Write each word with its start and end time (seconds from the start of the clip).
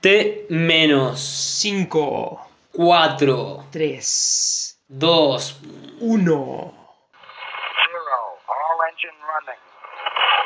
T 0.00 0.46
menos 0.48 1.20
5, 1.20 2.48
4, 2.72 3.64
3, 3.70 4.78
2. 4.88 5.60
1. 6.00 6.24
Zero. 6.24 6.40
All 8.48 8.80
engine 8.88 9.18
running. 9.28 9.60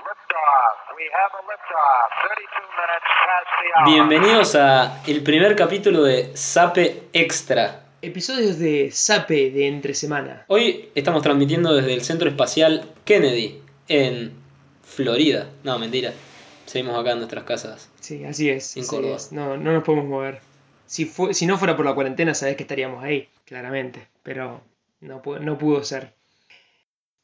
Liftoff. 0.03 0.75
We 0.97 1.05
have 1.15 1.31
a 1.39 1.43
liftoff. 1.47 2.11
32 2.27 2.67
minutes 2.81 3.07
past 3.23 3.51
the 3.63 3.69
hour. 3.79 3.87
Bienvenidos 3.87 4.57
a 4.57 5.01
el 5.07 5.23
primer 5.23 5.55
capítulo 5.55 6.03
de 6.03 6.37
Sape 6.37 7.05
Extra. 7.13 7.85
Episodios 8.03 8.59
de 8.59 8.91
Sape 8.91 9.53
de 9.53 9.69
entre 9.69 9.95
semana. 9.95 10.47
Hoy 10.49 10.91
estamos 10.97 11.23
transmitiendo 11.23 11.73
desde 11.77 11.95
el 11.95 12.03
Centro 12.03 12.29
Espacial 12.29 12.93
Kennedy 13.05 13.63
en 13.87 14.37
Florida. 14.83 15.47
No, 15.63 15.79
mentira. 15.79 16.13
Seguimos 16.67 16.99
acá 16.99 17.13
en 17.13 17.19
nuestras 17.19 17.45
casas. 17.45 17.91
Sí, 18.01 18.25
así 18.25 18.51
es. 18.51 18.77
En 18.77 18.87
Córdoba. 18.87 19.17
es. 19.17 19.33
No, 19.33 19.57
no 19.57 19.73
nos 19.73 19.85
podemos 19.85 20.07
mover. 20.07 20.41
Si, 20.87 21.05
fue, 21.05 21.35
si 21.35 21.47
no 21.47 21.59
fuera 21.59 21.77
por 21.77 21.85
la 21.85 21.95
cuarentena, 21.95 22.35
sabés 22.35 22.57
que 22.57 22.63
estaríamos 22.63 23.03
ahí, 23.03 23.29
claramente. 23.45 24.07
Pero 24.23 24.61
no, 25.01 25.23
no 25.41 25.59
pudo 25.59 25.85
ser. 25.85 26.13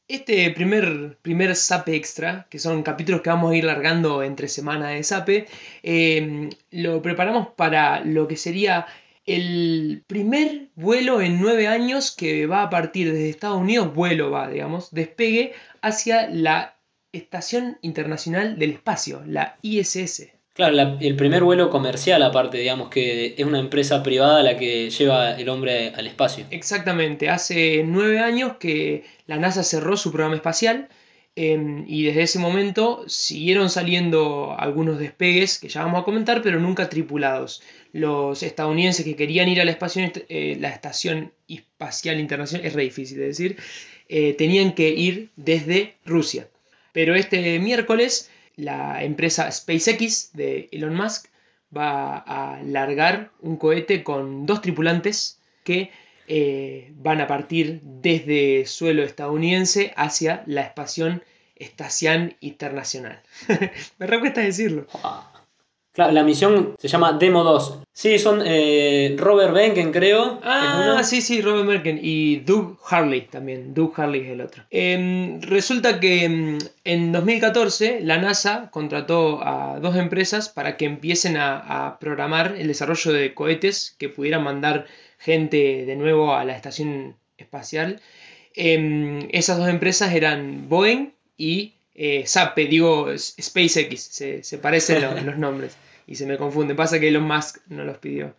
Este 0.07 0.51
primer, 0.51 1.17
primer 1.21 1.55
Sape 1.55 1.95
Extra, 1.95 2.45
que 2.49 2.59
son 2.59 2.83
capítulos 2.83 3.21
que 3.21 3.29
vamos 3.29 3.51
a 3.51 3.55
ir 3.55 3.63
largando 3.63 4.23
entre 4.23 4.49
semana 4.49 4.89
de 4.89 5.03
Sape, 5.03 5.47
eh, 5.83 6.49
lo 6.69 7.01
preparamos 7.01 7.47
para 7.55 8.01
lo 8.01 8.27
que 8.27 8.35
sería 8.35 8.87
el 9.25 10.03
primer 10.07 10.67
vuelo 10.75 11.21
en 11.21 11.39
nueve 11.39 11.67
años 11.67 12.11
que 12.11 12.45
va 12.45 12.63
a 12.63 12.69
partir 12.69 13.11
desde 13.11 13.29
Estados 13.29 13.61
Unidos, 13.61 13.93
vuelo 13.93 14.31
va, 14.31 14.49
digamos, 14.49 14.91
despegue 14.91 15.53
hacia 15.81 16.27
la 16.29 16.75
Estación 17.13 17.77
Internacional 17.81 18.57
del 18.57 18.71
Espacio, 18.71 19.21
la 19.25 19.57
ISS. 19.61 20.31
Claro, 20.53 20.73
la- 20.75 20.97
el 20.99 21.15
primer 21.15 21.43
vuelo 21.43 21.69
comercial 21.69 22.21
aparte, 22.23 22.57
digamos 22.57 22.89
que 22.89 23.35
es 23.37 23.45
una 23.45 23.59
empresa 23.59 24.03
privada 24.03 24.43
la 24.43 24.57
que 24.57 24.89
lleva 24.89 25.37
el 25.39 25.47
hombre 25.49 25.89
al 25.95 26.07
espacio. 26.07 26.45
Exactamente, 26.51 27.29
hace 27.29 27.83
nueve 27.85 28.19
años 28.19 28.57
que 28.59 29.03
la 29.27 29.37
NASA 29.37 29.63
cerró 29.63 29.95
su 29.97 30.11
programa 30.11 30.35
espacial 30.35 30.89
em, 31.37 31.85
y 31.87 32.03
desde 32.03 32.23
ese 32.23 32.39
momento 32.39 33.05
siguieron 33.07 33.69
saliendo 33.69 34.53
algunos 34.59 34.99
despegues 34.99 35.57
que 35.59 35.69
ya 35.69 35.83
vamos 35.85 36.01
a 36.01 36.03
comentar, 36.03 36.41
pero 36.41 36.59
nunca 36.59 36.89
tripulados. 36.89 37.61
Los 37.93 38.43
estadounidenses 38.43 39.05
que 39.05 39.15
querían 39.15 39.47
ir 39.47 39.61
a 39.61 39.65
la, 39.65 39.71
espacio- 39.71 40.11
eh, 40.27 40.57
la 40.59 40.67
Estación 40.69 41.31
Espacial 41.47 42.19
Internacional, 42.19 42.67
es 42.67 42.73
re 42.73 42.83
difícil 42.83 43.17
de 43.19 43.27
decir, 43.27 43.55
eh, 44.09 44.33
tenían 44.33 44.73
que 44.73 44.89
ir 44.89 45.29
desde 45.37 45.93
Rusia. 46.05 46.49
Pero 46.91 47.15
este 47.15 47.59
miércoles 47.59 48.29
la 48.55 49.03
empresa 49.03 49.51
SpaceX 49.51 50.33
de 50.33 50.69
Elon 50.71 50.95
Musk 50.95 51.27
va 51.75 52.17
a 52.17 52.61
largar 52.63 53.31
un 53.41 53.57
cohete 53.57 54.03
con 54.03 54.45
dos 54.45 54.61
tripulantes 54.61 55.39
que 55.63 55.91
eh, 56.27 56.91
van 56.95 57.21
a 57.21 57.27
partir 57.27 57.81
desde 57.81 58.65
suelo 58.65 59.03
estadounidense 59.03 59.93
hacia 59.95 60.43
la 60.45 60.61
Estación 60.61 62.35
Internacional. 62.39 63.21
Me 63.99 64.07
recuesta 64.07 64.41
decirlo. 64.41 64.87
Claro, 65.93 66.13
la 66.13 66.23
misión 66.23 66.75
se 66.79 66.87
llama 66.87 67.13
Demo 67.13 67.43
2. 67.43 67.79
Sí, 67.91 68.17
son 68.17 68.41
eh, 68.45 69.15
Robert 69.17 69.53
Benken, 69.53 69.91
creo. 69.91 70.39
Ah, 70.41 71.01
sí, 71.03 71.21
sí, 71.21 71.41
Robert 71.41 71.65
Merken 71.65 71.99
y 72.01 72.37
Doug 72.37 72.77
Harley 72.89 73.27
también. 73.27 73.73
Doug 73.73 73.93
Harley 73.97 74.21
es 74.21 74.29
el 74.29 74.41
otro. 74.41 74.63
Em, 74.69 75.41
resulta 75.41 75.99
que 75.99 76.23
em, 76.23 76.59
en 76.85 77.11
2014 77.11 77.99
la 78.01 78.17
NASA 78.19 78.69
contrató 78.71 79.41
a 79.43 79.79
dos 79.81 79.97
empresas 79.97 80.47
para 80.47 80.77
que 80.77 80.85
empiecen 80.85 81.35
a, 81.35 81.57
a 81.87 81.99
programar 81.99 82.55
el 82.57 82.67
desarrollo 82.67 83.11
de 83.11 83.33
cohetes 83.33 83.95
que 83.99 84.07
pudieran 84.07 84.43
mandar 84.43 84.85
gente 85.17 85.85
de 85.85 85.95
nuevo 85.97 86.33
a 86.33 86.45
la 86.45 86.55
estación 86.55 87.17
espacial. 87.37 87.99
Em, 88.53 89.27
esas 89.31 89.57
dos 89.57 89.67
empresas 89.69 90.13
eran 90.13 90.69
Boeing 90.69 91.13
y 91.37 91.73
eh, 92.03 92.23
Sape, 92.25 92.65
digo 92.65 93.15
SpaceX, 93.15 94.01
se, 94.01 94.43
se 94.43 94.57
parecen 94.57 95.03
los, 95.03 95.23
los 95.23 95.37
nombres 95.37 95.77
y 96.07 96.15
se 96.15 96.25
me 96.25 96.35
confunden. 96.35 96.75
Pasa 96.75 96.99
que 96.99 97.09
Elon 97.09 97.23
Musk 97.23 97.59
no 97.67 97.83
los 97.83 97.99
pidió. 97.99 98.33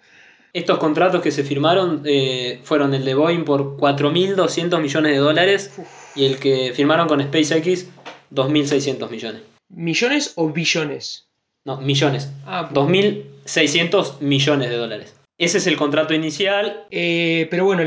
Estos 0.52 0.78
contratos 0.78 1.22
que 1.22 1.30
se 1.30 1.44
firmaron 1.44 2.02
eh, 2.04 2.58
fueron 2.64 2.92
el 2.92 3.04
de 3.04 3.14
Boeing 3.14 3.44
por 3.44 3.76
4.200 3.76 4.80
millones 4.80 5.12
de 5.12 5.18
dólares 5.18 5.70
y 6.16 6.26
el 6.26 6.38
que 6.40 6.72
firmaron 6.74 7.06
con 7.06 7.22
SpaceX 7.22 7.86
2.600 8.34 9.08
millones. 9.08 9.42
¿Millones 9.68 10.32
o 10.34 10.50
billones? 10.50 11.28
No, 11.64 11.80
millones. 11.80 12.30
Ah, 12.44 12.68
2.600 12.74 14.20
millones 14.20 14.70
de 14.70 14.76
dólares. 14.76 15.14
Ese 15.42 15.58
es 15.58 15.66
el 15.66 15.76
contrato 15.76 16.14
inicial. 16.14 16.86
Eh, 16.92 17.48
pero 17.50 17.64
bueno, 17.64 17.82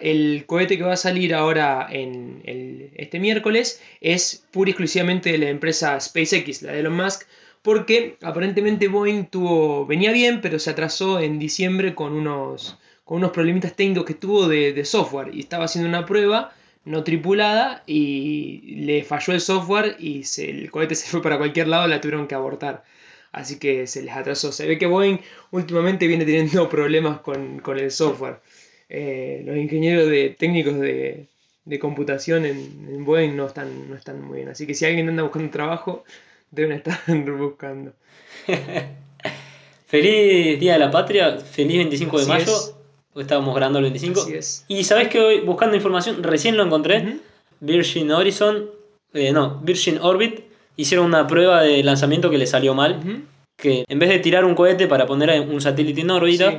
el 0.00 0.44
cohete 0.44 0.76
que 0.76 0.82
va 0.82 0.94
a 0.94 0.96
salir 0.96 1.36
ahora 1.36 1.86
en 1.88 2.42
este 2.96 3.20
miércoles 3.20 3.80
es 4.00 4.44
pura 4.50 4.70
y 4.70 4.72
exclusivamente 4.72 5.30
de 5.30 5.38
la 5.38 5.48
empresa 5.48 6.00
SpaceX, 6.00 6.62
la 6.62 6.72
de 6.72 6.80
Elon 6.80 6.96
Musk, 6.96 7.22
porque 7.62 8.16
aparentemente 8.22 8.88
Boeing 8.88 9.26
tuvo, 9.26 9.86
venía 9.86 10.10
bien, 10.10 10.40
pero 10.40 10.58
se 10.58 10.70
atrasó 10.70 11.20
en 11.20 11.38
diciembre 11.38 11.94
con 11.94 12.12
unos, 12.12 12.76
con 13.04 13.18
unos 13.18 13.30
problemitas 13.30 13.76
técnicos 13.76 14.04
que 14.04 14.14
tuvo 14.14 14.48
de, 14.48 14.84
software 14.84 15.32
y 15.32 15.38
estaba 15.38 15.66
haciendo 15.66 15.88
una 15.88 16.06
prueba 16.06 16.54
no 16.84 17.04
tripulada 17.04 17.84
y 17.86 18.82
le 18.84 19.04
falló 19.04 19.32
el 19.32 19.40
software 19.40 19.96
y 20.00 20.24
el 20.38 20.72
cohete 20.72 20.96
se 20.96 21.08
fue 21.08 21.22
para 21.22 21.38
cualquier 21.38 21.68
lado, 21.68 21.86
la 21.86 22.00
tuvieron 22.00 22.26
que 22.26 22.34
abortar. 22.34 22.82
Así 23.36 23.58
que 23.58 23.86
se 23.86 24.02
les 24.02 24.16
atrasó. 24.16 24.50
Se 24.50 24.66
ve 24.66 24.78
que 24.78 24.86
Boeing 24.86 25.18
últimamente 25.50 26.06
viene 26.06 26.24
teniendo 26.24 26.68
problemas 26.70 27.20
con, 27.20 27.58
con 27.58 27.78
el 27.78 27.90
software. 27.90 28.38
Eh, 28.88 29.42
los 29.44 29.56
ingenieros 29.58 30.08
de, 30.08 30.30
técnicos 30.30 30.80
de, 30.80 31.26
de 31.66 31.78
computación 31.78 32.46
en, 32.46 32.56
en 32.88 33.04
Boeing 33.04 33.36
no 33.36 33.46
están, 33.46 33.90
no 33.90 33.94
están 33.94 34.22
muy 34.22 34.38
bien. 34.38 34.48
Así 34.48 34.66
que 34.66 34.72
si 34.72 34.86
alguien 34.86 35.10
anda 35.10 35.22
buscando 35.22 35.50
trabajo, 35.50 36.02
deben 36.50 36.72
estar 36.78 36.98
buscando. 37.38 37.92
Feliz 39.86 40.58
Día 40.58 40.72
de 40.72 40.78
la 40.78 40.90
Patria, 40.90 41.38
feliz 41.38 41.76
25 41.76 42.20
de 42.20 42.26
mayo. 42.26 42.44
es. 42.44 42.74
Hoy 43.12 43.22
estábamos 43.22 43.54
grabando 43.54 43.80
el 43.80 43.84
25. 43.84 44.20
Así 44.22 44.34
es. 44.34 44.64
Y 44.66 44.82
sabes 44.84 45.08
que 45.08 45.20
hoy, 45.20 45.40
buscando 45.40 45.76
información, 45.76 46.22
recién 46.22 46.56
lo 46.56 46.64
encontré. 46.64 47.02
Ujú. 47.02 47.20
Virgin 47.60 48.10
Horizon, 48.10 48.70
eh, 49.12 49.30
no, 49.32 49.60
Virgin 49.62 49.98
Orbit, 49.98 50.40
hicieron 50.76 51.06
una 51.06 51.26
prueba 51.26 51.62
de 51.62 51.82
lanzamiento 51.82 52.30
que 52.30 52.38
le 52.38 52.46
salió 52.46 52.74
mal. 52.74 53.00
Que 53.56 53.84
en 53.88 53.98
vez 53.98 54.10
de 54.10 54.18
tirar 54.18 54.44
un 54.44 54.54
cohete 54.54 54.86
para 54.86 55.06
poner 55.06 55.40
un 55.40 55.60
satélite 55.60 56.02
en 56.02 56.10
órbita, 56.10 56.50
Sí. 56.50 56.58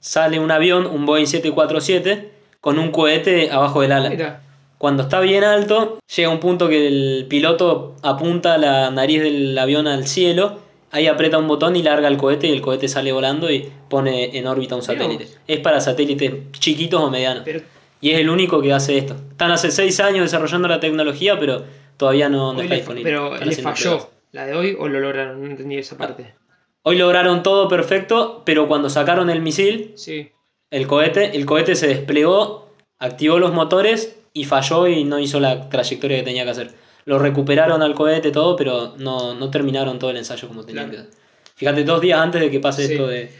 sale 0.00 0.38
un 0.40 0.50
avión, 0.50 0.86
un 0.86 1.06
Boeing 1.06 1.26
747, 1.26 2.30
con 2.60 2.78
un 2.78 2.90
cohete 2.90 3.50
abajo 3.50 3.80
del 3.82 3.92
ala. 3.92 4.10
Mira, 4.10 4.42
Cuando 4.78 5.04
está 5.04 5.20
bien 5.20 5.42
alto, 5.44 5.98
llega 6.14 6.28
un 6.28 6.38
punto 6.40 6.68
que 6.68 6.86
el 6.88 7.26
piloto 7.30 7.94
apunta 8.02 8.58
la 8.58 8.90
nariz 8.90 9.22
del 9.22 9.56
avión 9.56 9.86
al 9.86 10.06
cielo, 10.06 10.58
ahí 10.90 11.06
aprieta 11.06 11.38
un 11.38 11.48
botón 11.48 11.76
y 11.76 11.82
larga 11.82 12.08
el 12.08 12.18
cohete 12.18 12.46
y 12.48 12.52
el 12.52 12.60
cohete 12.60 12.86
sale 12.88 13.10
volando 13.12 13.50
y 13.50 13.68
pone 13.88 14.36
en 14.36 14.46
órbita 14.46 14.74
un 14.76 14.82
satélite. 14.82 15.28
Es 15.48 15.60
para 15.60 15.80
satélites 15.80 16.32
chiquitos 16.52 17.00
o 17.00 17.10
medianos. 17.10 17.42
pero 17.44 17.60
Y 18.02 18.10
es 18.10 18.18
el 18.18 18.28
único 18.28 18.60
que 18.60 18.72
hace 18.74 18.98
esto. 18.98 19.14
Están 19.30 19.50
hace 19.50 19.70
seis 19.70 19.98
años 20.00 20.20
desarrollando 20.24 20.68
la 20.68 20.78
tecnología, 20.78 21.40
pero 21.40 21.64
todavía 21.96 22.28
no, 22.28 22.52
no 22.52 22.60
está 22.60 22.74
le, 22.74 22.80
disponible. 22.80 23.10
pero 23.10 23.36
le 23.36 23.52
falló 23.56 23.74
pruebas. 23.90 24.08
la 24.32 24.46
de 24.46 24.54
hoy 24.54 24.76
o 24.78 24.88
lo 24.88 25.00
lograron. 25.00 25.42
No 25.42 25.50
entendí 25.50 25.76
esa 25.78 25.96
parte. 25.96 26.34
Hoy 26.82 26.96
lograron 26.98 27.42
todo 27.42 27.68
perfecto, 27.68 28.42
pero 28.44 28.68
cuando 28.68 28.88
sacaron 28.90 29.28
el 29.30 29.40
misil, 29.42 29.92
Sí. 29.96 30.30
el 30.70 30.86
cohete, 30.86 31.36
el 31.36 31.44
cohete 31.46 31.74
se 31.74 31.88
desplegó, 31.88 32.70
activó 32.98 33.38
los 33.38 33.52
motores 33.52 34.16
y 34.32 34.44
falló 34.44 34.86
y 34.86 35.04
no 35.04 35.18
hizo 35.18 35.40
la 35.40 35.68
trayectoria 35.68 36.18
que 36.18 36.22
tenía 36.24 36.44
que 36.44 36.50
hacer. 36.50 36.70
Lo 37.04 37.18
recuperaron 37.18 37.82
al 37.82 37.94
cohete 37.94 38.30
todo, 38.30 38.56
pero 38.56 38.94
no, 38.98 39.34
no 39.34 39.50
terminaron 39.50 39.98
todo 39.98 40.10
el 40.10 40.16
ensayo 40.16 40.46
como 40.48 40.64
tenían 40.64 40.90
Claro. 40.90 41.06
que 41.10 41.16
Fíjate, 41.56 41.84
dos 41.84 42.00
días 42.02 42.20
antes 42.20 42.40
de 42.40 42.50
que 42.50 42.60
pase 42.60 42.86
Sí. 42.86 42.92
esto 42.92 43.06
de, 43.08 43.30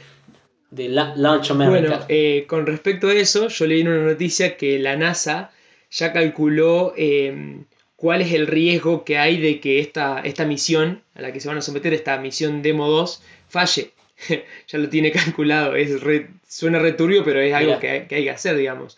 de 0.70 0.88
la- 0.88 1.14
Launch 1.16 1.50
America. 1.50 1.78
Bueno, 1.88 2.04
eh, 2.08 2.46
con 2.48 2.64
respecto 2.66 3.08
a 3.08 3.12
eso, 3.12 3.48
yo 3.48 3.66
leí 3.66 3.82
en 3.82 3.88
una 3.88 4.06
noticia 4.10 4.56
que 4.56 4.78
la 4.78 4.96
NASA 4.96 5.50
ya 5.90 6.12
calculó 6.12 6.94
eh, 6.96 7.64
cuál 7.96 8.22
es 8.22 8.32
el 8.32 8.46
riesgo 8.46 9.04
que 9.04 9.18
hay 9.18 9.38
de 9.40 9.60
que 9.60 9.80
esta, 9.80 10.20
esta 10.20 10.44
misión 10.44 11.02
a 11.14 11.22
la 11.22 11.32
que 11.32 11.40
se 11.40 11.48
van 11.48 11.58
a 11.58 11.62
someter, 11.62 11.92
esta 11.94 12.18
misión 12.18 12.62
Demo 12.62 12.88
2, 12.88 13.22
falle. 13.48 13.90
ya 14.68 14.78
lo 14.78 14.88
tiene 14.88 15.12
calculado. 15.12 15.74
Es 15.76 16.00
re- 16.00 16.28
suena 16.48 16.78
returbio, 16.78 17.24
pero 17.24 17.40
es 17.40 17.52
algo 17.52 17.78
que 17.78 17.90
hay, 17.90 18.06
que 18.06 18.16
hay 18.16 18.24
que 18.24 18.30
hacer, 18.30 18.56
digamos. 18.56 18.96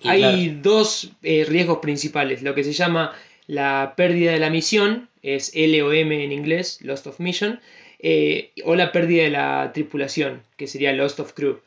Y 0.00 0.08
hay 0.08 0.20
claro. 0.20 0.60
dos 0.62 1.12
eh, 1.22 1.44
riesgos 1.48 1.78
principales. 1.78 2.42
Lo 2.42 2.54
que 2.54 2.64
se 2.64 2.72
llama 2.72 3.14
la 3.46 3.94
pérdida 3.96 4.32
de 4.32 4.38
la 4.38 4.50
misión, 4.50 5.08
es 5.22 5.52
LOM 5.54 6.12
en 6.12 6.32
inglés, 6.32 6.78
Lost 6.82 7.06
of 7.06 7.20
Mission, 7.20 7.60
eh, 7.98 8.50
o 8.64 8.74
la 8.74 8.92
pérdida 8.92 9.24
de 9.24 9.30
la 9.30 9.70
tripulación, 9.74 10.42
que 10.56 10.66
sería 10.66 10.92
Lost 10.92 11.20
of 11.20 11.32
Crew. 11.34 11.58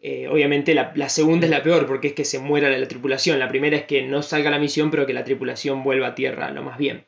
Eh, 0.00 0.28
obviamente 0.28 0.74
la, 0.74 0.92
la 0.94 1.08
segunda 1.08 1.46
es 1.46 1.50
la 1.50 1.62
peor 1.62 1.86
porque 1.86 2.08
es 2.08 2.12
que 2.14 2.24
se 2.24 2.38
muera 2.38 2.70
la, 2.70 2.78
la 2.78 2.86
tripulación. 2.88 3.38
La 3.38 3.48
primera 3.48 3.76
es 3.76 3.84
que 3.84 4.02
no 4.02 4.22
salga 4.22 4.50
la 4.50 4.58
misión 4.58 4.90
pero 4.90 5.06
que 5.06 5.12
la 5.12 5.24
tripulación 5.24 5.82
vuelva 5.82 6.08
a 6.08 6.14
tierra 6.14 6.50
lo 6.50 6.62
más 6.62 6.78
bien. 6.78 7.04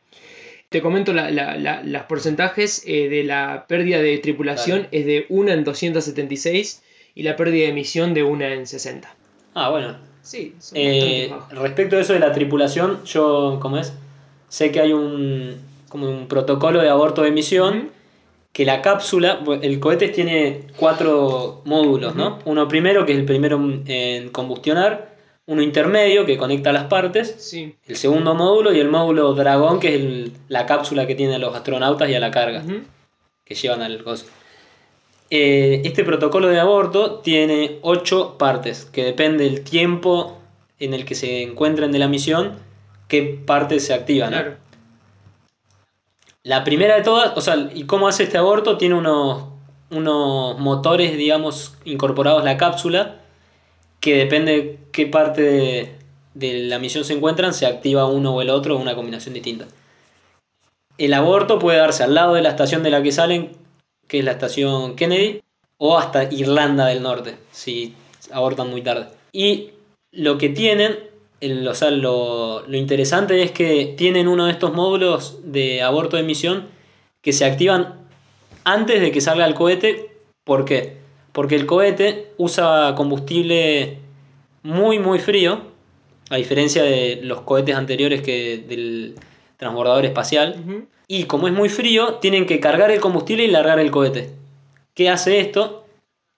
Te 0.70 0.80
comento 0.80 1.12
la- 1.12 1.30
la- 1.30 1.56
la- 1.56 1.82
los 1.82 2.02
porcentajes 2.04 2.82
eh, 2.86 3.08
de 3.08 3.24
la 3.24 3.66
pérdida 3.68 3.98
de 4.00 4.18
tripulación 4.18 4.86
es 4.92 5.04
de 5.06 5.26
1 5.28 5.52
en 5.52 5.64
276 5.64 6.82
y 7.14 7.22
la 7.24 7.36
pérdida 7.36 7.64
de 7.64 7.70
emisión 7.70 8.14
de 8.14 8.22
1 8.22 8.44
en 8.44 8.66
60. 8.66 9.14
Ah, 9.54 9.70
bueno. 9.70 9.96
Sí, 10.22 10.54
son 10.60 10.78
Eh, 10.78 11.32
respecto 11.52 11.96
a 11.96 12.00
eso 12.00 12.12
de 12.12 12.18
la 12.20 12.32
tripulación, 12.32 13.02
yo, 13.04 13.58
¿cómo 13.60 13.78
es? 13.78 13.92
Sé 14.48 14.70
que 14.70 14.80
hay 14.80 14.92
un, 14.92 15.56
como 15.88 16.08
un 16.08 16.28
protocolo 16.28 16.80
de 16.82 16.88
aborto 16.88 17.22
de 17.22 17.28
emisión, 17.28 17.78
Ujú. 17.78 17.88
Que 18.52 18.64
la 18.64 18.82
cápsula, 18.82 19.40
el 19.62 19.78
cohete 19.80 20.08
tiene 20.08 20.62
cuatro 20.76 21.62
módulos, 21.64 22.14
¿no? 22.16 22.38
Uno 22.44 22.66
primero, 22.68 23.06
que 23.06 23.12
es 23.12 23.18
el 23.18 23.24
primero 23.24 23.60
en 23.86 24.28
combustionar, 24.30 25.10
uno 25.46 25.62
intermedio, 25.62 26.26
que 26.26 26.36
conecta 26.36 26.72
las 26.72 26.84
partes, 26.84 27.34
Sí. 27.38 27.74
el 27.86 27.96
segundo 27.96 28.34
módulo 28.34 28.72
y 28.72 28.80
el 28.80 28.88
módulo 28.88 29.34
dragón, 29.34 29.80
que 29.80 29.88
es 29.88 30.00
el- 30.00 30.32
la 30.48 30.66
cápsula 30.66 31.06
que 31.06 31.14
tiene 31.14 31.36
a 31.36 31.38
los 31.38 31.54
astronautas 31.54 32.08
y 32.08 32.14
a 32.14 32.20
la 32.20 32.30
carga, 32.30 32.62
que 33.44 33.54
llevan 33.54 33.82
al 33.82 34.02
coso. 34.02 34.26
Eh, 35.30 35.82
este 35.84 36.02
protocolo 36.04 36.48
de 36.48 36.58
aborto 36.58 37.20
tiene 37.20 37.78
ocho 37.82 38.36
partes, 38.36 38.84
que 38.84 39.04
depende 39.04 39.44
del 39.44 39.62
tiempo 39.62 40.38
en 40.80 40.92
el 40.92 41.04
que 41.04 41.14
se 41.14 41.42
encuentren 41.42 41.92
de 41.92 42.00
la 42.00 42.08
misión, 42.08 42.54
qué 43.06 43.38
partes 43.46 43.86
se 43.86 43.94
activan. 43.94 44.32
¿no? 44.32 44.69
La 46.42 46.64
primera 46.64 46.96
de 46.96 47.02
todas, 47.02 47.36
o 47.36 47.40
sea, 47.40 47.70
¿y 47.74 47.84
cómo 47.84 48.08
hace 48.08 48.22
este 48.22 48.38
aborto? 48.38 48.78
Tiene 48.78 48.94
unos, 48.94 49.44
unos 49.90 50.58
motores, 50.58 51.16
digamos, 51.16 51.76
incorporados 51.84 52.40
a 52.40 52.44
la 52.44 52.56
cápsula, 52.56 53.20
que 54.00 54.16
depende 54.16 54.52
de 54.52 54.78
qué 54.90 55.06
parte 55.06 55.98
de 56.34 56.58
la 56.64 56.78
misión 56.78 57.04
se 57.04 57.12
encuentran, 57.12 57.52
se 57.52 57.66
activa 57.66 58.06
uno 58.06 58.34
o 58.34 58.40
el 58.40 58.48
otro, 58.48 58.76
o 58.76 58.80
una 58.80 58.94
combinación 58.94 59.34
distinta. 59.34 59.66
El 60.96 61.12
aborto 61.12 61.58
puede 61.58 61.78
darse 61.78 62.04
al 62.04 62.14
lado 62.14 62.34
de 62.34 62.42
la 62.42 62.50
estación 62.50 62.82
de 62.82 62.90
la 62.90 63.02
que 63.02 63.12
salen, 63.12 63.52
que 64.08 64.20
es 64.20 64.24
la 64.24 64.32
estación 64.32 64.96
Kennedy, 64.96 65.42
o 65.76 65.98
hasta 65.98 66.24
Irlanda 66.32 66.86
del 66.86 67.02
Norte, 67.02 67.36
si 67.52 67.94
abortan 68.32 68.70
muy 68.70 68.82
tarde. 68.82 69.08
Y 69.32 69.70
lo 70.12 70.38
que 70.38 70.48
tienen, 70.48 70.98
el- 71.40 71.66
o 71.66 71.74
sea, 71.74 71.90
lo, 71.90 72.64
lo 72.66 72.76
interesante 72.76 73.42
es 73.42 73.50
que 73.52 73.94
tienen 73.96 74.28
uno 74.28 74.46
de 74.46 74.52
estos 74.52 74.72
módulos 74.74 75.38
de 75.44 75.82
aborto 75.82 76.16
de 76.16 76.22
misión 76.22 76.66
que 77.22 77.32
se 77.32 77.44
activan 77.44 77.94
antes 78.64 79.00
de 79.00 79.10
que 79.10 79.20
salga 79.20 79.46
el 79.46 79.54
cohete. 79.54 80.10
¿Por 80.44 80.64
qué? 80.64 80.96
Porque 81.32 81.54
el 81.56 81.66
cohete 81.66 82.32
usa 82.38 82.94
combustible 82.96 83.98
muy, 84.62 84.98
muy 84.98 85.18
frío, 85.18 85.60
a 86.28 86.36
diferencia 86.36 86.82
de 86.82 87.20
los 87.22 87.40
cohetes 87.42 87.74
anteriores 87.74 88.22
que 88.22 88.58
del 88.58 89.14
transbordador 89.56 90.04
espacial. 90.04 90.56
Y 91.08 91.24
como 91.24 91.48
es 91.48 91.54
muy 91.54 91.68
frío, 91.68 92.14
tienen 92.14 92.46
que 92.46 92.60
cargar 92.60 92.90
el 92.90 93.00
combustible 93.00 93.44
y 93.44 93.48
largar 93.48 93.78
el 93.80 93.90
cohete. 93.90 94.30
¿Qué 94.94 95.08
hace 95.08 95.40
esto? 95.40 95.79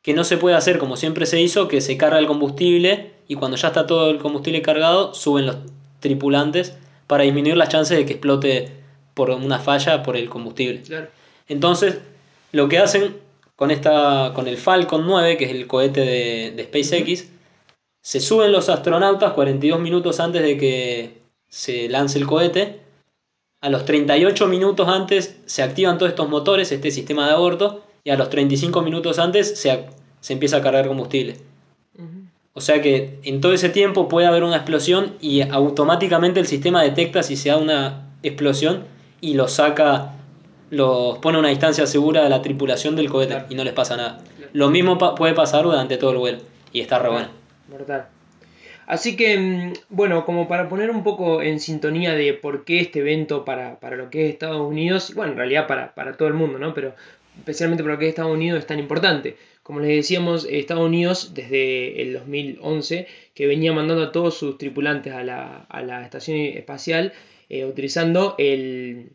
Que 0.02 0.14
no 0.14 0.24
se 0.24 0.36
puede 0.36 0.56
hacer 0.56 0.78
como 0.78 0.96
siempre 0.96 1.26
se 1.26 1.40
hizo, 1.40 1.68
que 1.68 1.80
se 1.80 1.96
carga 1.96 2.18
el 2.18 2.26
combustible 2.26 3.12
y 3.28 3.36
cuando 3.36 3.56
ya 3.56 3.68
está 3.68 3.86
todo 3.86 4.10
el 4.10 4.18
combustible 4.18 4.60
cargado, 4.62 5.14
suben 5.14 5.46
los 5.46 5.56
tripulantes 6.00 6.76
para 7.06 7.24
disminuir 7.24 7.56
las 7.56 7.68
chances 7.68 7.96
de 7.96 8.04
que 8.04 8.14
explote 8.14 8.70
por 9.14 9.30
una 9.30 9.58
falla 9.58 10.02
por 10.02 10.16
el 10.16 10.28
combustible. 10.28 10.82
Claro. 10.82 11.08
Entonces, 11.48 11.98
lo 12.52 12.68
que 12.68 12.78
hacen 12.78 13.16
con, 13.56 13.70
esta, 13.70 14.32
con 14.34 14.48
el 14.48 14.56
Falcon 14.56 15.06
9, 15.06 15.36
que 15.36 15.44
es 15.44 15.50
el 15.50 15.66
cohete 15.66 16.00
de, 16.00 16.52
de 16.56 16.64
SpaceX, 16.64 17.28
se 18.00 18.20
suben 18.20 18.50
los 18.50 18.68
astronautas 18.68 19.32
42 19.32 19.80
minutos 19.80 20.18
antes 20.18 20.42
de 20.42 20.58
que 20.58 21.22
se 21.48 21.88
lance 21.88 22.18
el 22.18 22.26
cohete. 22.26 22.80
A 23.60 23.70
los 23.70 23.84
38 23.84 24.48
minutos 24.48 24.88
antes 24.88 25.36
se 25.46 25.62
activan 25.62 25.98
todos 25.98 26.10
estos 26.10 26.28
motores, 26.28 26.72
este 26.72 26.90
sistema 26.90 27.26
de 27.26 27.34
aborto, 27.34 27.84
y 28.04 28.10
a 28.10 28.16
los 28.16 28.30
35 28.30 28.82
minutos 28.82 29.18
antes 29.18 29.58
se, 29.58 29.84
se 30.20 30.32
empieza 30.32 30.58
a 30.58 30.62
cargar 30.62 30.86
combustible. 30.88 31.36
O 32.54 32.60
sea 32.60 32.82
que 32.82 33.18
en 33.24 33.40
todo 33.40 33.54
ese 33.54 33.70
tiempo 33.70 34.08
puede 34.08 34.26
haber 34.26 34.44
una 34.44 34.56
explosión 34.56 35.14
y 35.22 35.40
automáticamente 35.40 36.38
el 36.38 36.46
sistema 36.46 36.82
detecta 36.82 37.22
si 37.22 37.36
se 37.36 37.48
da 37.48 37.56
una 37.56 38.10
explosión 38.22 38.84
y 39.22 39.34
lo 39.34 39.48
saca, 39.48 40.12
los 40.68 41.16
pone 41.18 41.36
a 41.36 41.40
una 41.40 41.48
distancia 41.48 41.86
segura 41.86 42.22
de 42.22 42.28
la 42.28 42.42
tripulación 42.42 42.94
del 42.94 43.08
cohete 43.08 43.32
Claro. 43.34 43.46
y 43.48 43.54
no 43.54 43.64
les 43.64 43.72
pasa 43.72 43.96
nada. 43.96 44.18
Claro. 44.36 44.50
Lo 44.52 44.68
mismo 44.68 44.98
pa- 44.98 45.14
puede 45.14 45.32
pasar 45.32 45.64
durante 45.64 45.96
todo 45.96 46.10
el 46.10 46.18
vuelo 46.18 46.38
y 46.74 46.80
está 46.80 46.98
re 46.98 47.08
bueno. 47.08 47.28
Mortal. 47.70 48.08
Así 48.86 49.16
que, 49.16 49.38
mm, 49.38 49.72
bueno, 49.88 50.26
como 50.26 50.46
para 50.46 50.68
poner 50.68 50.90
un 50.90 51.02
poco 51.04 51.40
en 51.40 51.58
sintonía 51.58 52.12
de 52.12 52.34
por 52.34 52.64
qué 52.66 52.80
este 52.80 52.98
evento 52.98 53.46
para, 53.46 53.80
para 53.80 53.96
lo 53.96 54.10
que 54.10 54.26
es 54.26 54.32
Estados 54.34 54.60
Unidos, 54.60 55.08
y 55.08 55.14
bueno, 55.14 55.32
en 55.32 55.38
realidad 55.38 55.66
para, 55.66 55.94
para 55.94 56.18
todo 56.18 56.28
el 56.28 56.34
mundo, 56.34 56.58
¿no? 56.58 56.74
Pero 56.74 56.94
especialmente 57.38 57.82
lo 57.82 57.98
que 57.98 58.06
es 58.06 58.10
Estados 58.10 58.32
Unidos 58.32 58.60
es 58.60 58.66
tan 58.66 58.78
importante. 58.78 59.36
Como 59.62 59.80
les 59.80 59.90
decíamos, 59.96 60.46
Estados 60.50 60.84
Unidos 60.86 61.34
desde 61.34 62.02
el 62.02 62.12
2011, 62.14 63.06
que 63.34 63.46
venía 63.46 63.72
mandando 63.72 64.04
a 64.04 64.12
todos 64.12 64.36
sus 64.36 64.58
tripulantes 64.58 65.12
a 65.12 65.22
la, 65.24 65.58
a 65.68 65.82
la 65.82 66.02
estación 66.04 66.38
espacial, 66.38 67.12
eh, 67.48 67.64
utilizando 67.64 68.34
el, 68.38 69.10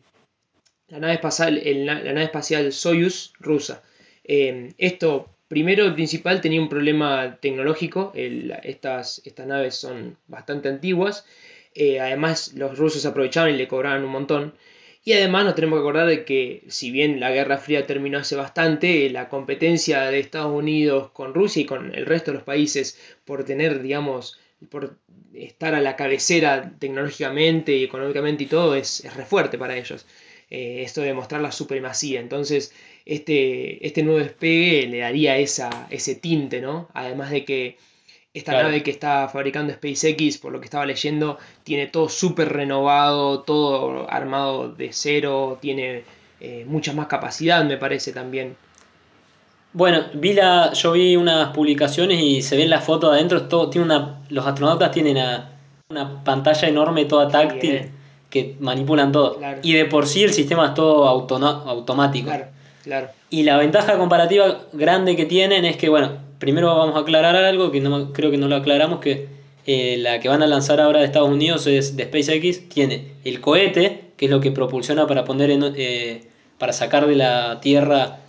la, 0.88 0.98
nave 1.00 1.14
espacial, 1.14 1.58
el- 1.58 1.86
la 1.86 2.00
nave 2.02 2.24
espacial 2.24 2.72
Soyuz 2.72 3.32
rusa. 3.40 3.82
Eh, 4.24 4.72
esto, 4.78 5.28
primero 5.48 5.92
principal, 5.94 6.40
tenía 6.40 6.60
un 6.60 6.68
problema 6.68 7.38
tecnológico. 7.40 8.12
estas 8.14 9.22
naves 9.46 9.74
son 9.76 10.16
bastante 10.26 10.68
antiguas. 10.68 11.26
Eh, 11.74 12.00
además, 12.00 12.54
los 12.54 12.76
rusos 12.78 13.04
aprovechaban 13.06 13.54
y 13.54 13.56
le 13.58 13.68
cobraban 13.68 14.04
un 14.04 14.10
montón. 14.10 14.54
Y 15.08 15.14
además 15.14 15.46
nos 15.46 15.54
tenemos 15.54 15.78
que 15.78 15.80
acordar 15.80 16.06
de 16.06 16.26
que 16.26 16.64
si 16.68 16.90
bien 16.90 17.18
la 17.18 17.30
Guerra 17.30 17.56
Fría 17.56 17.86
terminó 17.86 18.18
hace 18.18 18.36
bastante, 18.36 19.08
la 19.08 19.30
competencia 19.30 20.02
de 20.02 20.20
Estados 20.20 20.52
Unidos 20.52 21.08
con 21.12 21.32
Rusia 21.32 21.62
y 21.62 21.64
con 21.64 21.94
el 21.94 22.04
resto 22.04 22.30
de 22.30 22.34
los 22.34 22.44
países 22.44 23.00
por 23.24 23.42
tener, 23.44 23.80
digamos, 23.80 24.38
por 24.68 24.98
estar 25.32 25.74
a 25.74 25.80
la 25.80 25.96
cabecera 25.96 26.74
tecnológicamente 26.78 27.74
y 27.74 27.84
económicamente 27.84 28.44
y 28.44 28.48
todo 28.48 28.74
es, 28.74 29.02
es 29.02 29.16
re 29.16 29.24
fuerte 29.24 29.56
para 29.56 29.78
ellos. 29.78 30.04
Eh, 30.50 30.82
esto 30.82 31.00
de 31.00 31.14
mostrar 31.14 31.40
la 31.40 31.52
supremacía. 31.52 32.20
Entonces, 32.20 32.74
este, 33.06 33.86
este 33.86 34.02
nuevo 34.02 34.18
despegue 34.18 34.88
le 34.88 34.98
daría 34.98 35.38
esa, 35.38 35.86
ese 35.88 36.16
tinte, 36.16 36.60
¿no? 36.60 36.90
Además 36.92 37.30
de 37.30 37.46
que 37.46 37.78
esta 38.38 38.52
Claro. 38.52 38.68
nave 38.68 38.82
que 38.82 38.90
está 38.90 39.28
fabricando 39.28 39.72
SpaceX, 39.72 40.38
por 40.38 40.52
lo 40.52 40.60
que 40.60 40.64
estaba 40.64 40.86
leyendo, 40.86 41.38
tiene 41.64 41.86
todo 41.86 42.08
súper 42.08 42.48
renovado, 42.52 43.40
todo 43.40 44.10
armado 44.10 44.68
de 44.70 44.90
cero, 44.92 45.58
tiene 45.60 46.04
eh, 46.40 46.64
mucha 46.68 46.92
más 46.92 47.06
capacidad, 47.08 47.64
me 47.64 47.76
parece 47.76 48.12
también. 48.12 48.56
Bueno, 49.72 50.04
vi 50.14 50.32
la, 50.32 50.72
yo 50.72 50.92
vi 50.92 51.16
unas 51.16 51.50
publicaciones 51.52 52.20
y 52.22 52.42
se 52.42 52.56
ven 52.56 52.70
las 52.70 52.84
fotos 52.84 53.12
adentro, 53.12 53.42
todo, 53.48 53.68
tiene 53.70 53.84
una, 53.84 54.20
los 54.30 54.46
astronautas 54.46 54.90
tienen 54.90 55.18
a- 55.18 55.50
una 55.90 56.22
pantalla 56.24 56.68
enorme 56.68 57.04
toda 57.04 57.28
táctil 57.28 57.70
Bien. 57.70 57.90
que 58.30 58.56
manipulan 58.60 59.12
todo. 59.12 59.36
Claro. 59.38 59.60
Y 59.62 59.72
de 59.74 59.84
por 59.86 60.06
sí 60.06 60.22
el 60.22 60.32
sistema 60.32 60.66
es 60.68 60.74
todo 60.74 61.06
autono- 61.06 61.64
automático. 61.66 62.26
Claro, 62.28 62.46
claro. 62.82 63.08
Y 63.30 63.42
la 63.42 63.56
ventaja 63.58 63.96
comparativa 63.98 64.60
grande 64.72 65.16
que 65.16 65.26
tienen 65.26 65.64
es 65.64 65.76
que, 65.76 65.88
bueno, 65.88 66.12
primero 66.38 66.74
vamos 66.76 66.96
a 66.96 67.00
aclarar 67.00 67.36
algo 67.36 67.70
que 67.70 67.80
no, 67.80 68.12
creo 68.12 68.30
que 68.30 68.38
no 68.38 68.48
lo 68.48 68.56
aclaramos, 68.56 69.00
que 69.00 69.28
eh, 69.66 69.96
la 69.98 70.18
que 70.20 70.28
van 70.28 70.42
a 70.42 70.46
lanzar 70.46 70.80
ahora 70.80 71.00
de 71.00 71.04
Estados 71.04 71.28
Unidos 71.28 71.66
es 71.66 71.96
de 71.96 72.04
SpaceX, 72.04 72.68
tiene 72.68 73.12
el 73.24 73.40
cohete, 73.40 74.12
que 74.16 74.24
es 74.24 74.30
lo 74.30 74.40
que 74.40 74.50
propulsiona 74.50 75.06
para 75.06 75.24
poner 75.24 75.50
en, 75.50 75.74
eh, 75.76 76.22
para 76.58 76.72
sacar 76.72 77.06
de 77.06 77.16
la 77.16 77.60
Tierra 77.60 78.20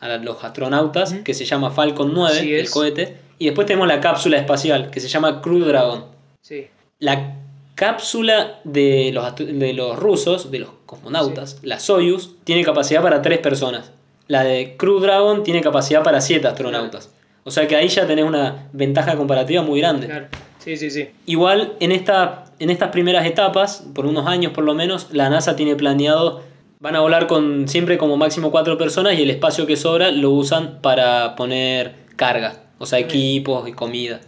a 0.00 0.16
los 0.16 0.42
astronautas, 0.42 1.14
que 1.24 1.34
se 1.34 1.44
llama 1.44 1.70
Falcon 1.70 2.12
9, 2.14 2.38
Así 2.38 2.54
el 2.54 2.70
cohete, 2.70 3.16
y 3.38 3.46
después 3.46 3.66
tenemos 3.66 3.88
la 3.88 4.00
cápsula 4.00 4.38
espacial, 4.38 4.90
que 4.90 5.00
se 5.00 5.08
llama 5.08 5.40
Crew 5.42 5.64
Dragon. 5.64 6.06
Sí, 6.40 6.68
La 6.98 7.36
cápsula 7.74 8.60
de 8.64 9.10
los, 9.12 9.36
de 9.36 9.72
los 9.74 9.98
rusos, 9.98 10.50
de 10.50 10.60
los 10.60 10.70
cosmonautas, 10.86 11.58
la 11.62 11.78
Soyuz, 11.78 12.36
tiene 12.44 12.64
capacidad 12.64 13.02
para 13.02 13.20
tres 13.20 13.38
personas. 13.38 13.92
La 14.28 14.44
de 14.44 14.76
Crew 14.76 15.00
Dragon 15.00 15.44
tiene 15.44 15.60
capacidad 15.60 16.02
para 16.02 16.20
siete 16.20 16.48
astronautas. 16.48 17.10
O 17.46 17.50
sea 17.50 17.66
que 17.66 17.76
ahí 17.76 17.88
ya 17.88 18.06
tenés 18.06 18.24
una 18.26 18.66
ventaja 18.74 19.16
comparativa 19.16 19.62
muy 19.62 19.80
grande. 19.80 20.06
claro. 20.08 20.26
Sí, 20.58 20.76
sí, 20.76 20.90
sí. 20.90 21.08
Igual 21.26 21.74
en, 21.78 21.92
esta, 21.92 22.44
en 22.58 22.70
estas 22.70 22.90
primeras 22.90 23.24
etapas, 23.24 23.84
por 23.94 24.04
unos 24.04 24.26
años 24.26 24.52
por 24.52 24.64
lo 24.64 24.74
menos, 24.74 25.06
la 25.12 25.30
NASA 25.30 25.54
tiene 25.54 25.76
planeado, 25.76 26.42
van 26.80 26.96
a 26.96 27.00
volar 27.00 27.28
con 27.28 27.68
siempre 27.68 27.96
como 27.98 28.16
máximo 28.16 28.50
cuatro 28.50 28.76
personas 28.76 29.16
y 29.16 29.22
el 29.22 29.30
espacio 29.30 29.64
que 29.66 29.76
sobra 29.76 30.10
lo 30.10 30.32
usan 30.32 30.80
para 30.82 31.36
poner 31.36 31.94
carga, 32.16 32.64
o 32.78 32.86
sea, 32.86 32.98
equipos 32.98 33.68
y 33.68 33.72
comida. 33.72 34.20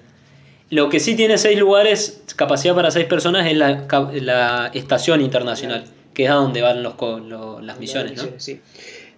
Lo 0.71 0.89
que 0.91 1.01
sí 1.01 1.17
tiene 1.17 1.39
seis 1.39 1.59
lugares, 1.59 2.23
capacidad 2.37 2.75
para 2.77 2.93
seis 2.93 3.07
personas, 3.07 3.47
es 3.49 3.57
la, 3.57 3.87
la 4.13 4.71
estación 4.75 5.21
internacional, 5.23 5.85
que 6.15 6.27
es 6.27 6.31
a 6.31 6.35
donde 6.35 6.63
van 6.63 6.85
los, 6.85 6.95
co- 6.95 7.19
lo- 7.19 7.61
las 7.61 7.81
misiones, 7.81 8.17
¿no? 8.23 8.29
sí. 8.37 8.61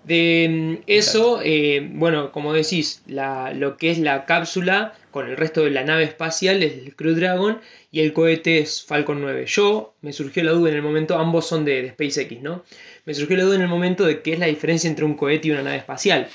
De 0.03 0.49
mm, 0.51 0.83
eso, 0.87 1.41
eh, 1.45 1.87
bueno, 1.93 2.33
como 2.33 2.53
decís, 2.55 3.03
la- 3.07 3.53
lo 3.53 3.77
que 3.77 3.91
es 3.91 3.99
la 3.99 4.25
cápsula 4.25 4.95
con 5.11 5.29
el 5.29 5.37
resto 5.37 5.63
de 5.65 5.71
la 5.71 5.85
nave 5.85 6.05
espacial 6.05 6.63
es 6.63 6.73
el 6.75 6.97
Crew 6.97 7.15
Dragon 7.15 7.61
y 7.91 8.01
el 8.01 8.13
cohete 8.13 8.59
es 8.61 8.83
Falcon 8.85 9.21
9. 9.21 9.45
Yo 9.47 9.95
me 10.01 10.13
surgió 10.13 10.43
la 10.45 10.53
duda 10.53 10.71
en 10.71 10.77
el 10.77 10.83
momento, 10.83 11.19
ambos 11.19 11.47
son 11.47 11.65
de, 11.65 11.83
de 11.83 11.91
SpaceX, 11.91 12.41
¿no? 12.41 12.65
Me 13.05 13.15
surgió 13.15 13.37
la 13.37 13.45
duda 13.45 13.57
en 13.57 13.63
el 13.63 13.69
momento 13.69 14.07
de 14.07 14.23
qué 14.23 14.33
es 14.33 14.39
la 14.39 14.47
diferencia 14.47 14.89
entre 14.89 15.05
un 15.05 15.15
cohete 15.15 15.49
y 15.49 15.51
una 15.51 15.63
nave 15.63 15.77
espacial. 15.79 16.29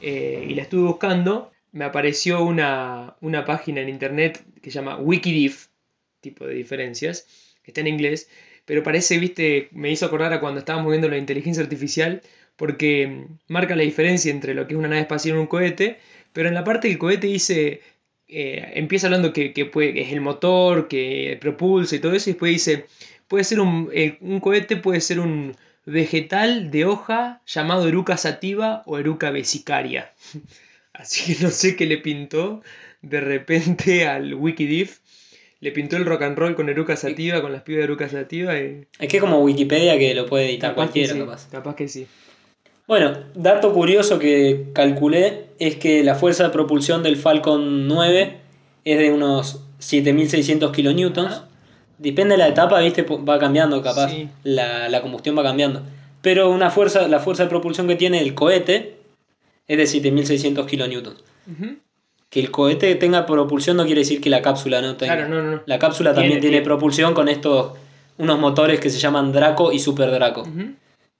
Eh, 0.00 0.46
y 0.48 0.54
la 0.54 0.62
estuve 0.62 0.82
buscando, 0.86 1.52
me 1.72 1.84
apareció 1.84 2.42
una, 2.44 3.16
una 3.20 3.44
página 3.44 3.80
en 3.80 3.88
internet 3.88 4.44
que 4.62 4.70
se 4.70 4.76
llama 4.78 4.96
Wikidif, 4.98 5.68
tipo 6.20 6.46
de 6.46 6.54
diferencias, 6.54 7.26
que 7.62 7.70
está 7.70 7.80
en 7.80 7.88
inglés, 7.88 8.28
pero 8.64 8.82
parece, 8.82 9.18
viste, 9.18 9.68
me 9.72 9.90
hizo 9.90 10.06
acordar 10.06 10.32
a 10.32 10.40
cuando 10.40 10.60
estábamos 10.60 10.90
viendo 10.90 11.08
la 11.08 11.18
inteligencia 11.18 11.62
artificial, 11.62 12.22
porque 12.56 13.26
marca 13.48 13.76
la 13.76 13.82
diferencia 13.82 14.30
entre 14.30 14.54
lo 14.54 14.66
que 14.66 14.74
es 14.74 14.78
una 14.78 14.88
nave 14.88 15.02
espacial 15.02 15.36
y 15.36 15.40
un 15.40 15.46
cohete, 15.46 15.98
pero 16.32 16.48
en 16.48 16.54
la 16.54 16.64
parte 16.64 16.88
del 16.88 16.98
cohete 16.98 17.26
dice, 17.26 17.80
eh, 18.28 18.72
empieza 18.74 19.06
hablando 19.06 19.32
que, 19.32 19.52
que 19.52 19.64
puede- 19.66 19.92
que 19.94 20.02
es 20.02 20.12
el 20.12 20.20
motor, 20.20 20.88
que 20.88 21.36
propulsa 21.40 21.96
y 21.96 21.98
todo 22.00 22.14
eso, 22.14 22.30
y 22.30 22.32
después 22.34 22.52
dice, 22.52 22.86
puede 23.28 23.44
ser 23.44 23.60
un, 23.60 23.90
eh, 23.92 24.16
un 24.20 24.40
cohete, 24.40 24.76
puede 24.76 25.00
ser 25.00 25.20
un 25.20 25.54
vegetal 25.86 26.70
de 26.70 26.84
hoja 26.86 27.42
llamado 27.46 27.86
eruca 27.88 28.16
sativa 28.16 28.82
o 28.86 28.98
eruca 28.98 29.30
vesicaria. 29.30 30.12
Así 30.92 31.34
que 31.34 31.42
no 31.42 31.50
sé 31.50 31.76
qué 31.76 31.86
le 31.86 31.98
pintó 31.98 32.62
de 33.02 33.20
repente 33.20 34.06
al 34.08 34.34
Wikidif. 34.34 35.00
Le 35.60 35.72
pintó 35.72 35.96
el 35.96 36.04
rock 36.04 36.22
and 36.22 36.36
roll 36.38 36.54
con 36.54 36.68
eruca 36.68 36.94
sativa, 36.94 37.40
con 37.40 37.50
las 37.52 37.62
pibas 37.62 37.78
de 37.78 37.84
eruca 37.84 38.08
sativa 38.08 38.58
y... 38.58 38.86
Es 38.98 39.08
que 39.08 39.16
es 39.16 39.20
como 39.20 39.38
Wikipedia 39.42 39.98
que 39.98 40.14
lo 40.14 40.26
puede 40.26 40.50
editar 40.50 40.70
Capaz 40.72 40.92
que 40.92 41.06
cualquiera, 41.06 41.12
sí, 41.14 41.18
capaz. 41.20 41.48
capaz 41.50 41.74
que 41.76 41.88
sí. 41.88 42.06
Bueno, 42.86 43.12
dato 43.34 43.72
curioso 43.72 44.18
que 44.18 44.66
calculé 44.74 45.46
es 45.58 45.76
que 45.76 46.04
la 46.04 46.14
fuerza 46.14 46.44
de 46.44 46.50
propulsión 46.50 47.02
del 47.02 47.16
Falcon 47.16 47.88
9 47.88 48.36
es 48.84 48.98
de 48.98 49.10
unos 49.12 49.60
7600 49.78 50.70
kilonewtons. 50.72 51.42
Depende 51.98 52.32
de 52.34 52.38
la 52.38 52.48
etapa, 52.48 52.80
viste, 52.80 53.02
va 53.02 53.38
cambiando 53.38 53.80
capaz. 53.82 54.10
Sí. 54.10 54.28
La, 54.42 54.88
la 54.88 55.00
combustión 55.00 55.36
va 55.38 55.42
cambiando. 55.42 55.82
Pero 56.20 56.50
una 56.50 56.70
fuerza, 56.70 57.08
la 57.08 57.20
fuerza 57.20 57.44
de 57.44 57.48
propulsión 57.48 57.86
que 57.88 57.96
tiene 57.96 58.20
el 58.20 58.34
cohete 58.34 58.96
es 59.68 59.76
de 59.78 59.86
7600 59.86 60.66
kilonewtons. 60.66 61.22
Que 62.28 62.40
el 62.40 62.50
cohete 62.50 62.94
tenga 62.96 63.24
propulsión 63.26 63.76
no 63.76 63.84
quiere 63.86 64.00
decir 64.00 64.20
que 64.20 64.28
la 64.28 64.42
cápsula 64.42 64.82
no 64.82 64.96
tenga. 64.96 65.16
Claro, 65.16 65.28
no, 65.30 65.42
no. 65.42 65.62
La 65.66 65.78
cápsula 65.78 66.10
también 66.12 66.32
Tiene- 66.32 66.40
tiene, 66.40 66.56
tiene. 66.56 66.64
propulsión 66.64 67.14
con 67.14 67.28
estos 67.28 67.72
unos 68.18 68.38
motores 68.38 68.80
que 68.80 68.90
se 68.90 68.98
llaman 68.98 69.32
Draco 69.32 69.72
y 69.72 69.78
Super 69.78 70.10
Draco. 70.10 70.46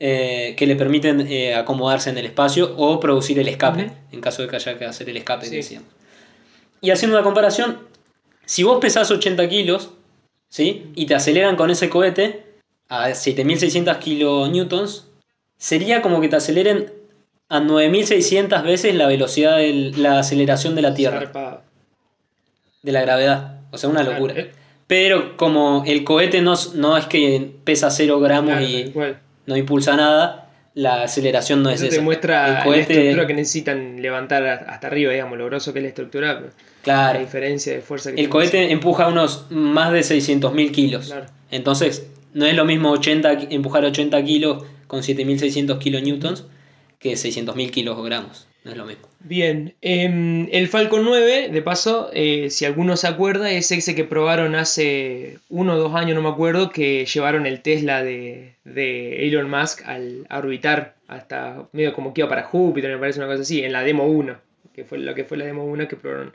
Eh, 0.00 0.54
que 0.56 0.66
le 0.66 0.76
permiten 0.76 1.26
eh, 1.28 1.54
acomodarse 1.54 2.10
en 2.10 2.18
el 2.18 2.26
espacio 2.26 2.74
o 2.76 2.98
producir 3.00 3.38
el 3.38 3.48
escape, 3.48 3.90
en 4.12 4.20
caso 4.20 4.42
de 4.42 4.48
que 4.48 4.56
haya 4.56 4.76
que 4.78 4.84
hacer 4.84 5.08
el 5.08 5.16
escape, 5.16 5.46
Sí. 5.46 5.56
decíamos. 5.56 5.88
Y 6.80 6.90
haciendo 6.90 7.16
una 7.16 7.24
comparación, 7.24 7.78
si 8.44 8.62
vos 8.62 8.78
pesás 8.80 9.10
80 9.10 9.48
kilos, 9.48 9.90
¿sí? 10.48 10.90
Y 10.94 11.06
te 11.06 11.14
aceleran 11.14 11.56
con 11.56 11.70
ese 11.70 11.88
cohete 11.88 12.44
a 12.88 13.14
7600 13.14 13.96
kilonewtons, 13.98 15.06
sería 15.56 16.02
como 16.02 16.20
que 16.20 16.28
te 16.28 16.36
aceleren 16.36 16.92
a 17.48 17.60
9600 17.60 18.62
veces 18.64 18.94
la 18.94 19.06
velocidad 19.06 19.56
de 19.58 19.92
la 19.96 20.18
aceleración 20.18 20.74
de 20.74 20.82
la 20.82 20.94
Tierra 20.94 21.20
de 22.82 22.92
la 22.92 23.00
gravedad. 23.00 23.60
O 23.70 23.78
sea, 23.78 23.88
una 23.88 24.02
locura. 24.02 24.34
eh, 24.36 24.52
Pero 24.86 25.36
como 25.38 25.82
el 25.86 26.04
cohete 26.04 26.42
no, 26.42 26.52
es- 26.52 26.74
no 26.74 26.96
es 26.98 27.06
que 27.06 27.52
pesa 27.64 27.90
0 27.90 28.20
gramos 28.20 28.60
y. 28.60 28.92
no 29.46 29.56
impulsa 29.56 29.96
nada, 29.96 30.50
la 30.74 31.02
aceleración 31.04 31.62
no 31.62 31.70
es 31.70 31.76
Eso 31.76 31.86
esa. 31.86 31.96
te 31.96 32.02
muestra 32.02 32.46
el 32.48 32.54
la 32.54 32.64
cohete, 32.64 32.92
estructura 32.94 33.26
que 33.26 33.34
necesitan 33.34 34.02
levantar 34.02 34.44
hasta 34.46 34.86
arriba, 34.88 35.12
digamos, 35.12 35.38
lo 35.38 35.46
grosso 35.46 35.72
que 35.72 35.78
es 35.78 35.82
la 35.84 35.88
estructura, 35.90 36.34
pero 36.40 36.46
la 36.48 36.82
claro, 36.82 37.20
diferencia 37.20 37.72
de 37.74 37.80
fuerza 37.80 38.12
que 38.12 38.20
el 38.20 38.28
cohete 38.28 38.72
empuja 38.72 39.06
unos 39.08 39.46
más 39.50 39.92
de 39.92 40.00
600.000 40.00 40.70
kilos. 40.72 41.06
Claro. 41.06 41.26
Entonces, 41.50 42.08
no 42.32 42.44
es 42.46 42.54
lo 42.54 42.64
mismo 42.64 42.90
80, 42.90 43.36
ki- 43.38 43.46
empujar 43.50 43.84
80 43.84 44.22
kilos 44.24 44.64
con 44.88 45.02
7.600 45.02 45.78
kilonewtons 45.78 46.44
que 46.98 47.12
600.000 47.12 47.70
kilogramos. 47.70 48.48
No 48.64 48.70
es 48.70 48.76
lo 48.78 48.86
mismo. 48.86 49.06
Bien, 49.20 49.74
em, 49.82 50.48
el 50.50 50.68
Falcon 50.68 51.04
9, 51.04 51.50
de 51.50 51.62
paso, 51.62 52.10
eh, 52.14 52.48
si 52.48 52.64
alguno 52.64 52.96
se 52.96 53.06
acuerda, 53.06 53.50
es 53.50 53.70
ese 53.70 53.94
que 53.94 54.04
probaron 54.04 54.54
hace 54.54 55.38
uno 55.50 55.74
o 55.74 55.78
dos 55.78 55.94
años, 55.94 56.14
no 56.14 56.22
me 56.22 56.30
acuerdo, 56.30 56.70
que 56.70 57.04
llevaron 57.04 57.44
el 57.44 57.60
Tesla 57.60 58.02
de, 58.02 58.54
de 58.64 59.26
Elon 59.28 59.50
Musk 59.50 59.86
al 59.86 60.26
a 60.30 60.38
orbitar 60.38 60.94
hasta 61.08 61.68
medio 61.72 61.92
como 61.92 62.14
que 62.14 62.22
iba 62.22 62.28
para 62.28 62.44
Júpiter, 62.44 62.90
me 62.90 62.98
parece 62.98 63.20
una 63.20 63.28
cosa 63.28 63.42
así, 63.42 63.62
en 63.62 63.72
la 63.72 63.82
demo 63.82 64.06
1, 64.06 64.34
que 64.74 64.84
fue 64.84 64.98
lo 64.98 65.14
que 65.14 65.24
fue 65.24 65.36
la 65.36 65.44
demo 65.44 65.64
1 65.66 65.86
que 65.86 65.96
probaron 65.96 66.34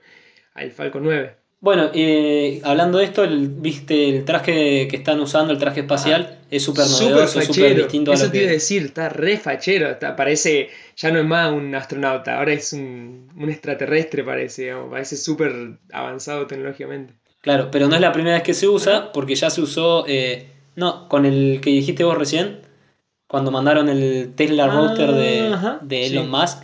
al 0.53 0.71
Falcon 0.71 1.03
9. 1.03 1.38
Bueno, 1.61 1.89
eh, 1.93 2.61
hablando 2.63 2.99
de 2.99 3.03
esto, 3.03 3.23
el, 3.25 3.49
viste 3.49 4.07
el 4.09 4.23
traje 4.23 4.87
que 4.87 4.95
están 4.95 5.19
usando, 5.19 5.51
el 5.51 5.59
traje 5.59 5.81
espacial, 5.81 6.39
es 6.49 6.63
súper 6.63 6.85
novedoso, 6.87 7.41
súper 7.41 7.75
distinto 7.75 8.11
a 8.11 8.13
eso 8.13 8.25
lo 8.25 8.31
te 8.31 8.37
iba 8.37 8.45
a 8.45 8.47
que... 8.47 8.53
decir, 8.53 8.83
está 8.85 9.09
re 9.09 9.37
fachero, 9.37 9.89
está, 9.89 10.15
parece, 10.15 10.69
ya 10.95 11.11
no 11.11 11.19
es 11.19 11.25
más 11.25 11.51
un 11.51 11.75
astronauta, 11.75 12.37
ahora 12.39 12.53
es 12.53 12.71
un, 12.71 13.29
un 13.35 13.49
extraterrestre 13.49 14.23
parece, 14.23 14.61
digamos, 14.63 14.89
parece 14.89 15.17
súper 15.17 15.51
avanzado 15.91 16.47
tecnológicamente. 16.47 17.13
Claro, 17.41 17.69
pero 17.71 17.87
no 17.89 17.95
es 17.95 18.01
la 18.01 18.13
primera 18.13 18.35
vez 18.35 18.43
que 18.43 18.53
se 18.53 18.69
usa, 18.69 19.11
porque 19.11 19.35
ya 19.35 19.49
se 19.49 19.59
usó, 19.61 20.05
eh, 20.07 20.47
no, 20.77 21.09
con 21.09 21.25
el 21.25 21.59
que 21.61 21.71
dijiste 21.71 22.05
vos 22.05 22.17
recién, 22.17 22.59
cuando 23.27 23.51
mandaron 23.51 23.89
el 23.89 24.31
Tesla 24.33 24.63
Ah, 24.63 24.67
Roadster 24.67 25.11
de, 25.11 25.47
ajá, 25.53 25.79
de 25.81 26.05
Elon 26.05 26.23
sí. 26.25 26.31
Musk, 26.31 26.57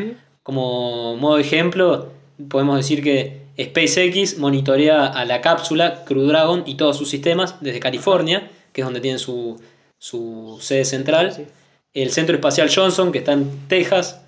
Como 0.43 1.17
modo 1.17 1.35
de 1.35 1.41
ejemplo, 1.41 2.11
podemos 2.49 2.77
decir 2.77 3.03
que 3.03 3.41
SpaceX 3.59 4.37
monitorea 4.37 5.05
a 5.07 5.25
la 5.25 5.41
cápsula 5.41 6.03
Crew 6.05 6.23
Dragon 6.23 6.63
y 6.65 6.75
todos 6.75 6.97
sus 6.97 7.09
sistemas 7.09 7.61
desde 7.61 7.79
California, 7.79 8.49
que 8.73 8.81
es 8.81 8.85
donde 8.85 8.99
tienen 8.99 9.19
su, 9.19 9.61
su 9.97 10.57
sede 10.61 10.83
central. 10.83 11.31
Sí. 11.31 11.45
El 11.93 12.11
Centro 12.11 12.35
Espacial 12.35 12.69
Johnson, 12.73 13.11
que 13.11 13.19
está 13.19 13.33
en 13.33 13.67
Texas, 13.67 14.21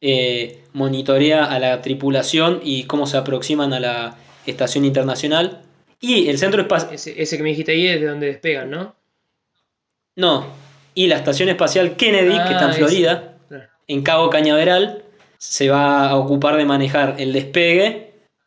eh, 0.00 0.60
monitorea 0.72 1.44
a 1.44 1.58
la 1.58 1.80
tripulación 1.80 2.60
y 2.62 2.84
cómo 2.84 3.06
se 3.06 3.16
aproximan 3.16 3.72
a 3.72 3.80
la 3.80 4.16
estación 4.46 4.84
internacional. 4.84 5.62
Y 6.00 6.28
el 6.28 6.38
Centro 6.38 6.60
Espacial... 6.60 6.92
Ese, 6.92 7.22
ese 7.22 7.36
que 7.36 7.42
me 7.42 7.50
dijiste 7.50 7.72
ahí 7.72 7.86
es 7.86 8.00
de 8.00 8.08
donde 8.08 8.26
despegan, 8.26 8.68
¿no? 8.70 8.94
No. 10.16 10.46
Y 10.94 11.06
la 11.06 11.16
Estación 11.16 11.48
Espacial 11.48 11.96
Kennedy, 11.96 12.36
que 12.36 12.52
está 12.52 12.64
en 12.64 12.70
Ah, 12.70 12.72
Florida, 12.74 13.34
ese. 13.50 13.64
En 13.88 14.02
Cabo 14.02 14.30
Cañaveral, 14.30 15.02
se 15.38 15.68
va 15.68 16.08
a 16.08 16.16
ocupar 16.16 16.56
de 16.56 16.64
manejar 16.64 17.16
el 17.18 17.32
despegue 17.32 18.03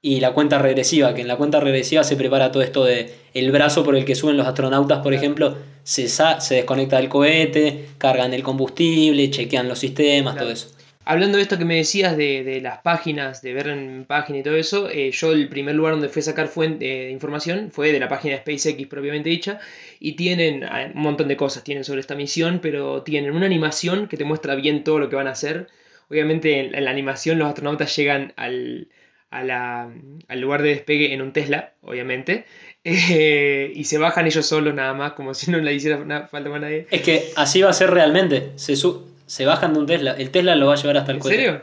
y 0.08 0.22
la 0.22 0.32
cuenta 0.32 0.58
regresiva, 0.58 1.14
que 1.14 1.22
en 1.22 1.28
la 1.28 1.36
cuenta 1.36 1.60
regresiva 1.60 2.02
se 2.04 2.16
prepara 2.16 2.50
todo 2.52 2.64
esto 2.64 2.86
de 2.86 3.10
el 3.34 3.52
brazo 3.52 3.84
por 3.84 3.96
el 3.98 4.06
que 4.06 4.16
suben 4.16 4.38
los 4.38 4.48
astronautas, 4.48 5.00
por 5.00 5.14
ejemplo, 5.14 5.58
se, 5.84 6.08
se 6.08 6.56
desconecta 6.56 6.96
del 6.98 7.10
cohete, 7.10 7.90
cargan 7.98 8.34
el 8.34 8.42
combustible, 8.42 9.30
chequean 9.30 9.68
los 9.68 9.80
sistemas, 9.80 10.34
Claro. 10.36 10.46
todo 10.48 10.54
eso. 10.54 10.68
Hablando 11.04 11.38
de 11.38 11.44
esto 11.44 11.58
que 11.58 11.66
me 11.66 11.76
decías 11.76 12.16
de, 12.18 12.44
de 12.44 12.62
las 12.62 12.80
páginas, 12.80 13.42
de 13.42 13.54
ver 13.54 13.68
en 13.68 14.06
página 14.06 14.40
y 14.40 14.44
todo 14.44 14.56
eso, 14.56 14.90
eh, 14.90 15.12
yo 15.12 15.32
el 15.34 15.48
primer 15.50 15.76
lugar 15.76 15.94
donde 15.94 16.10
fui 16.10 16.22
a 16.22 16.24
sacar 16.24 16.48
fuente, 16.48 16.86
de 16.86 17.12
información 17.12 17.70
fue 17.72 17.92
de 17.94 18.00
la 18.00 18.08
página 18.08 18.36
de 18.36 18.42
SpaceX 18.42 18.88
propiamente 18.88 19.30
dicha, 19.30 19.60
y 20.00 20.14
tienen 20.14 20.64
ah, 20.64 20.90
un 20.94 21.02
montón 21.02 21.28
de 21.28 21.36
cosas 21.36 21.64
tienen 21.66 21.84
sobre 21.84 22.00
esta 22.02 22.16
misión, 22.16 22.60
pero 22.62 23.04
tienen 23.04 23.32
una 23.32 23.46
animación 23.46 24.08
que 24.08 24.16
te 24.18 24.24
muestra 24.26 24.56
bien 24.56 24.84
todo 24.86 25.00
lo 25.00 25.10
que 25.10 25.16
van 25.18 25.28
a 25.28 25.32
hacer. 25.32 25.68
Obviamente 26.10 26.60
en, 26.62 26.76
en 26.76 26.84
la 26.86 26.92
animación 26.92 27.40
los 27.40 27.48
astronautas 27.50 27.94
llegan 27.96 28.32
al, 28.38 28.88
a 29.30 29.44
la- 29.44 29.90
al 30.28 30.40
lugar 30.42 30.62
de 30.62 30.70
despegue 30.70 31.14
en 31.14 31.22
un 31.22 31.34
Tesla, 31.34 31.74
obviamente, 31.82 32.46
eh, 32.84 33.72
y 33.76 33.84
se 33.84 33.98
bajan 33.98 34.26
ellos 34.28 34.46
solos 34.46 34.74
nada 34.74 34.94
más, 34.94 35.14
como 35.14 35.34
si 35.34 35.52
no 35.52 35.58
le 35.60 35.74
hiciera 35.74 36.28
falta 36.28 36.50
más 36.50 36.62
nadie. 36.62 36.88
Es 36.92 37.02
que 37.02 37.32
así 37.36 37.62
va 37.62 37.70
a 37.70 37.74
ser 37.74 37.90
realmente. 37.92 38.52
Se, 38.56 38.76
su- 38.76 39.06
se 39.26 39.46
bajan 39.46 39.74
de 39.74 39.80
un 39.80 39.86
Tesla. 39.86 40.12
El 40.18 40.30
Tesla 40.32 40.56
lo 40.56 40.68
va 40.68 40.74
a 40.74 40.78
llevar 40.78 40.98
hasta 40.98 41.12
el 41.12 41.18
¿En 41.18 41.22
cohete. 41.22 41.38
serio? 41.38 41.62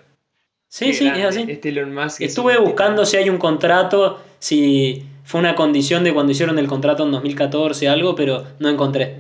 Sí, 0.69 0.87
Qué 0.87 0.93
sí, 0.95 1.05
grande, 1.05 1.23
es 1.23 1.29
así. 1.29 1.45
Este 1.49 1.69
Elon 1.69 1.95
Musk 1.95 2.21
Estuve 2.21 2.59
buscando 2.59 3.07
si 3.07 3.17
hay 3.17 3.31
un 3.31 3.39
contrato, 3.39 4.21
si 4.41 5.05
fue 5.23 5.41
una 5.41 5.55
condición 5.55 6.03
de 6.05 6.13
cuando 6.13 6.33
hicieron 6.33 6.59
el 6.59 6.67
contrato 6.67 7.05
en 7.05 7.13
2014, 7.13 7.89
algo, 7.89 8.15
pero 8.17 8.45
no 8.59 8.69
encontré. 8.69 9.15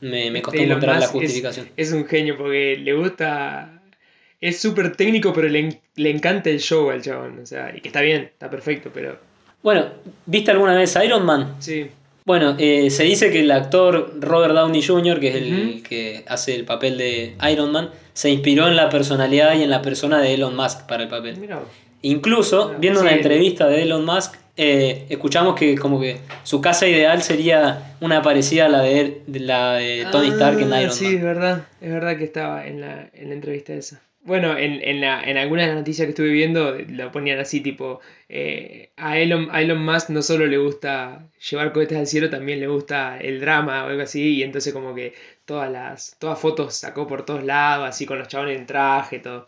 Me, 0.00 0.30
me 0.32 0.42
costó 0.42 0.60
encontrar 0.60 0.98
la 0.98 1.04
es- 1.04 1.10
justificación. 1.12 1.68
Es, 1.76 1.92
un 1.92 2.04
genio 2.06 2.36
porque 2.36 2.76
le 2.76 2.92
gusta. 2.92 3.75
Es 4.40 4.60
súper 4.60 4.94
técnico, 4.96 5.32
pero 5.32 5.48
le, 5.48 5.80
le 5.96 6.10
encanta 6.10 6.50
el 6.50 6.60
show 6.60 6.90
al 6.90 7.02
chabón. 7.02 7.38
O 7.42 7.46
sea, 7.46 7.72
y 7.74 7.80
que 7.80 7.88
está 7.88 8.00
bien, 8.02 8.22
está 8.22 8.50
perfecto, 8.50 8.90
pero. 8.92 9.18
Bueno, 9.62 9.86
¿viste 10.26 10.50
alguna 10.50 10.74
vez 10.74 10.96
Iron 11.04 11.24
Man? 11.24 11.56
Sí. 11.58 11.88
Bueno, 12.24 12.56
eh, 12.58 12.90
se 12.90 13.04
dice 13.04 13.30
que 13.30 13.40
el 13.40 13.50
actor 13.50 14.14
Robert 14.20 14.52
Downey 14.54 14.82
Jr., 14.82 15.20
que 15.20 15.28
es 15.28 15.34
el 15.36 15.82
que 15.88 16.24
hace 16.26 16.54
el 16.56 16.64
papel 16.64 16.98
de 16.98 17.36
Iron 17.50 17.70
Man, 17.72 17.90
se 18.12 18.30
inspiró 18.30 18.66
en 18.68 18.74
la 18.76 18.88
personalidad 18.90 19.54
y 19.56 19.62
en 19.62 19.70
la 19.70 19.80
persona 19.80 20.20
de 20.20 20.34
Elon 20.34 20.56
Musk 20.56 20.86
para 20.86 21.04
el 21.04 21.08
papel. 21.08 21.36
Mira. 21.38 21.60
Incluso, 22.02 22.74
viendo 22.78 23.00
sí. 23.00 23.06
una 23.06 23.14
entrevista 23.16 23.68
de 23.68 23.82
Elon 23.82 24.04
Musk, 24.04 24.34
eh, 24.56 25.06
escuchamos 25.08 25.54
que 25.54 25.76
como 25.76 26.00
que 26.00 26.18
su 26.42 26.60
casa 26.60 26.86
ideal 26.88 27.22
sería 27.22 27.94
una 28.00 28.22
parecida 28.22 28.66
a 28.66 28.68
la 28.68 28.82
de, 28.82 29.22
de 29.26 29.40
la 29.40 29.74
de 29.74 30.06
Tony 30.10 30.28
Stark 30.28 30.60
en 30.60 30.72
Ah, 30.72 30.82
Iron 30.82 30.94
Sí, 30.94 31.04
Man. 31.04 31.14
es 31.16 31.22
verdad. 31.22 31.66
Es 31.80 31.92
verdad 31.92 32.16
que 32.18 32.24
estaba 32.24 32.66
en 32.66 32.80
la, 32.80 33.08
en 33.14 33.28
la 33.28 33.34
entrevista 33.34 33.72
esa. 33.74 34.00
Bueno, 34.26 34.58
en, 34.58 34.82
en, 34.82 35.00
la, 35.00 35.22
en 35.22 35.36
algunas 35.36 35.66
de 35.66 35.68
las 35.68 35.78
noticias 35.78 36.04
que 36.06 36.10
estuve 36.10 36.30
viendo 36.30 36.76
lo 36.88 37.12
ponían 37.12 37.38
así, 37.38 37.60
tipo, 37.60 38.00
eh, 38.28 38.90
a 38.96 39.18
Elon, 39.18 39.48
a 39.52 39.62
Elon 39.62 39.84
Musk 39.84 40.10
no 40.10 40.20
solo 40.20 40.46
le 40.46 40.58
gusta 40.58 41.28
llevar 41.48 41.72
cohetes 41.72 41.96
al 41.96 42.08
cielo, 42.08 42.28
también 42.28 42.58
le 42.58 42.66
gusta 42.66 43.18
el 43.20 43.40
drama 43.40 43.84
o 43.84 43.88
algo 43.88 44.02
así, 44.02 44.34
y 44.34 44.42
entonces 44.42 44.72
como 44.72 44.94
que 44.96 45.14
todas 45.44 45.70
las 45.70 46.16
todas 46.18 46.40
fotos 46.40 46.74
sacó 46.74 47.06
por 47.06 47.24
todos 47.24 47.44
lados, 47.44 47.88
así 47.88 48.04
con 48.04 48.18
los 48.18 48.26
chabones 48.26 48.58
en 48.58 48.66
traje, 48.66 49.20
todo. 49.20 49.46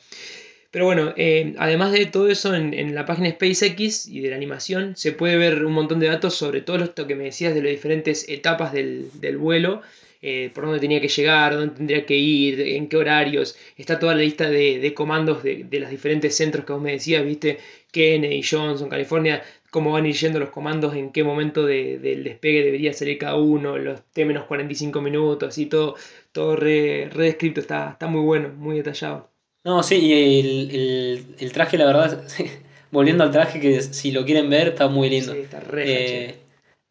Pero 0.71 0.85
bueno, 0.85 1.15
eh, 1.17 1.55
además 1.59 1.93
de 1.93 2.07
todo 2.07 2.29
eso, 2.29 2.55
en, 2.55 2.75
en 2.75 2.95
la 2.95 3.07
página 3.07 3.31
SpaceX 3.31 4.07
y 4.07 4.21
de 4.21 4.31
la 4.31 4.37
animación 4.37 4.97
se 4.97 5.13
puede 5.13 5.37
ver 5.37 5.65
un 5.65 5.73
montón 5.73 5.99
de 6.01 6.09
datos 6.09 6.35
sobre 6.37 6.61
todo 6.61 6.85
esto 6.85 7.07
que 7.07 7.17
me 7.17 7.25
decías 7.25 7.55
de 7.55 7.63
las 7.63 7.73
diferentes 7.73 8.29
etapas 8.29 8.73
del, 8.73 9.11
del 9.15 9.39
vuelo, 9.39 9.83
eh, 10.23 10.51
por 10.55 10.65
dónde 10.65 10.81
tenía 10.81 11.01
que 11.01 11.09
llegar, 11.09 11.55
dónde 11.57 11.75
tendría 11.77 12.05
que 12.07 12.17
ir, 12.17 12.61
en 12.61 12.89
qué 12.89 12.97
horarios. 12.97 13.57
Está 13.77 13.99
toda 13.99 14.15
la 14.15 14.23
lista 14.23 14.49
de, 14.51 14.79
de 14.79 14.95
comandos 14.95 15.43
de, 15.43 15.65
de 15.65 15.81
los 15.81 15.91
diferentes 15.91 16.37
centros 16.37 16.65
que 16.65 16.73
vos 16.73 16.83
me 16.83 16.93
decías, 16.93 17.25
viste, 17.25 17.59
Kennedy, 17.93 18.43
Johnson, 18.43 18.89
California, 18.89 19.43
cómo 19.71 19.93
van 19.93 20.05
a 20.05 20.09
ir 20.09 20.15
yendo 20.17 20.39
los 20.41 20.51
comandos, 20.51 20.95
en 20.95 21.11
qué 21.13 21.23
momento 21.25 21.65
de- 21.67 21.99
del 21.99 22.25
despegue 22.25 22.65
debería 22.65 22.93
salir 22.93 23.19
cada 23.19 23.37
uno, 23.37 23.79
los 23.79 24.03
T-45 24.13 25.01
minutos, 25.01 25.59
y 25.59 25.67
todo, 25.67 25.95
todo 26.33 26.57
re, 26.57 27.05
está, 27.05 27.91
está 27.93 28.07
muy 28.07 28.21
bueno, 28.23 28.51
muy 28.57 28.77
detallado. 28.77 29.29
No, 29.65 29.83
sí, 29.83 29.97
y 29.97 30.13
el, 30.41 30.71
el- 30.75 31.27
el 31.39 31.53
traje, 31.53 31.77
la 31.77 31.87
verdad, 31.87 32.25
volviendo 32.91 33.25
al 33.25 33.31
traje, 33.31 33.61
que 33.61 33.81
si 33.83 34.13
lo 34.13 34.25
quieren 34.25 34.49
ver, 34.49 34.69
está 34.69 34.89
muy 34.89 35.11
lindo. 35.11 35.33
Sí, 35.33 35.41
está 35.41 35.61
re 35.61 35.85
Eh, 35.87 36.35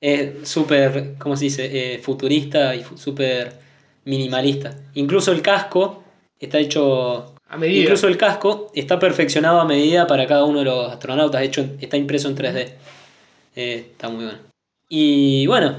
es 0.02 0.48
súper, 0.48 1.16
¿cómo 1.18 1.36
se 1.36 1.46
dice? 1.46 1.94
Eh, 1.96 2.00
futurista 2.00 2.76
y 2.76 2.84
fu- 2.84 2.98
súper 2.98 3.54
minimalista. 4.06 4.76
Incluso 4.96 5.32
el 5.32 5.42
casco 5.42 6.04
está 6.40 6.60
hecho... 6.60 7.34
A 7.50 7.58
medida. 7.58 7.82
Incluso 7.84 8.08
el 8.08 8.18
casco 8.18 8.72
está 8.76 9.00
perfeccionado 9.00 9.60
a 9.62 9.66
medida 9.66 10.06
para 10.06 10.28
cada 10.28 10.44
uno 10.46 10.60
de 10.60 10.66
los 10.66 10.92
astronautas. 10.92 11.40
De 11.42 11.48
hecho, 11.48 11.66
está 11.80 11.96
impreso 11.98 12.28
en 12.28 12.36
3D. 12.36 12.68
Eh, 13.56 13.88
está 13.92 14.10
muy 14.10 14.26
bueno. 14.26 14.40
Y 14.90 15.48
bueno, 15.48 15.78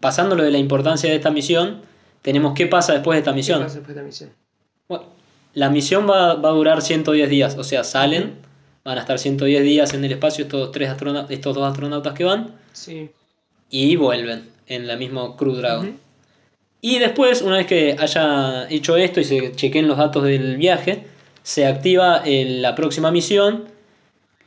pasando 0.00 0.34
lo 0.36 0.44
de 0.44 0.50
la 0.50 0.58
importancia 0.58 1.10
de 1.10 1.16
esta 1.16 1.30
misión, 1.30 1.82
tenemos 2.22 2.54
qué 2.54 2.66
pasa 2.66 2.92
después 2.92 3.16
de 3.16 3.18
esta 3.20 3.32
¿Qué 3.32 3.36
misión. 3.36 3.62
pasa 3.62 3.74
después 3.76 3.94
de 3.94 4.00
esta 4.00 4.06
misión? 4.06 4.30
Bueno, 4.88 5.04
la 5.54 5.70
misión 5.70 6.08
va, 6.08 6.34
va 6.34 6.48
a 6.50 6.52
durar 6.52 6.82
110 6.82 7.28
días, 7.28 7.56
o 7.58 7.64
sea, 7.64 7.84
salen, 7.84 8.34
van 8.84 8.96
a 8.98 9.00
estar 9.02 9.18
110 9.18 9.62
días 9.62 9.92
en 9.94 10.04
el 10.04 10.12
espacio 10.12 10.44
estos, 10.44 10.70
tres 10.72 10.88
astrona- 10.88 11.26
estos 11.30 11.54
dos 11.54 11.68
astronautas 11.68 12.14
que 12.14 12.24
van 12.24 12.54
Sí. 12.72 13.10
Y 13.72 13.96
vuelven 13.96 14.50
en 14.68 14.86
la 14.86 14.96
misma 14.96 15.34
Crew 15.36 15.54
Dragon. 15.54 15.98
Y 16.80 16.98
después, 16.98 17.42
una 17.42 17.56
vez 17.56 17.66
que 17.66 17.96
haya 17.98 18.68
hecho 18.68 18.96
esto 18.96 19.20
y 19.20 19.24
se 19.24 19.52
chequen 19.56 19.88
los 19.88 19.96
datos 19.96 20.24
del 20.24 20.56
viaje, 20.56 21.06
se 21.42 21.66
activa 21.66 22.22
eh, 22.24 22.58
la 22.60 22.74
próxima 22.76 23.10
misión 23.10 23.64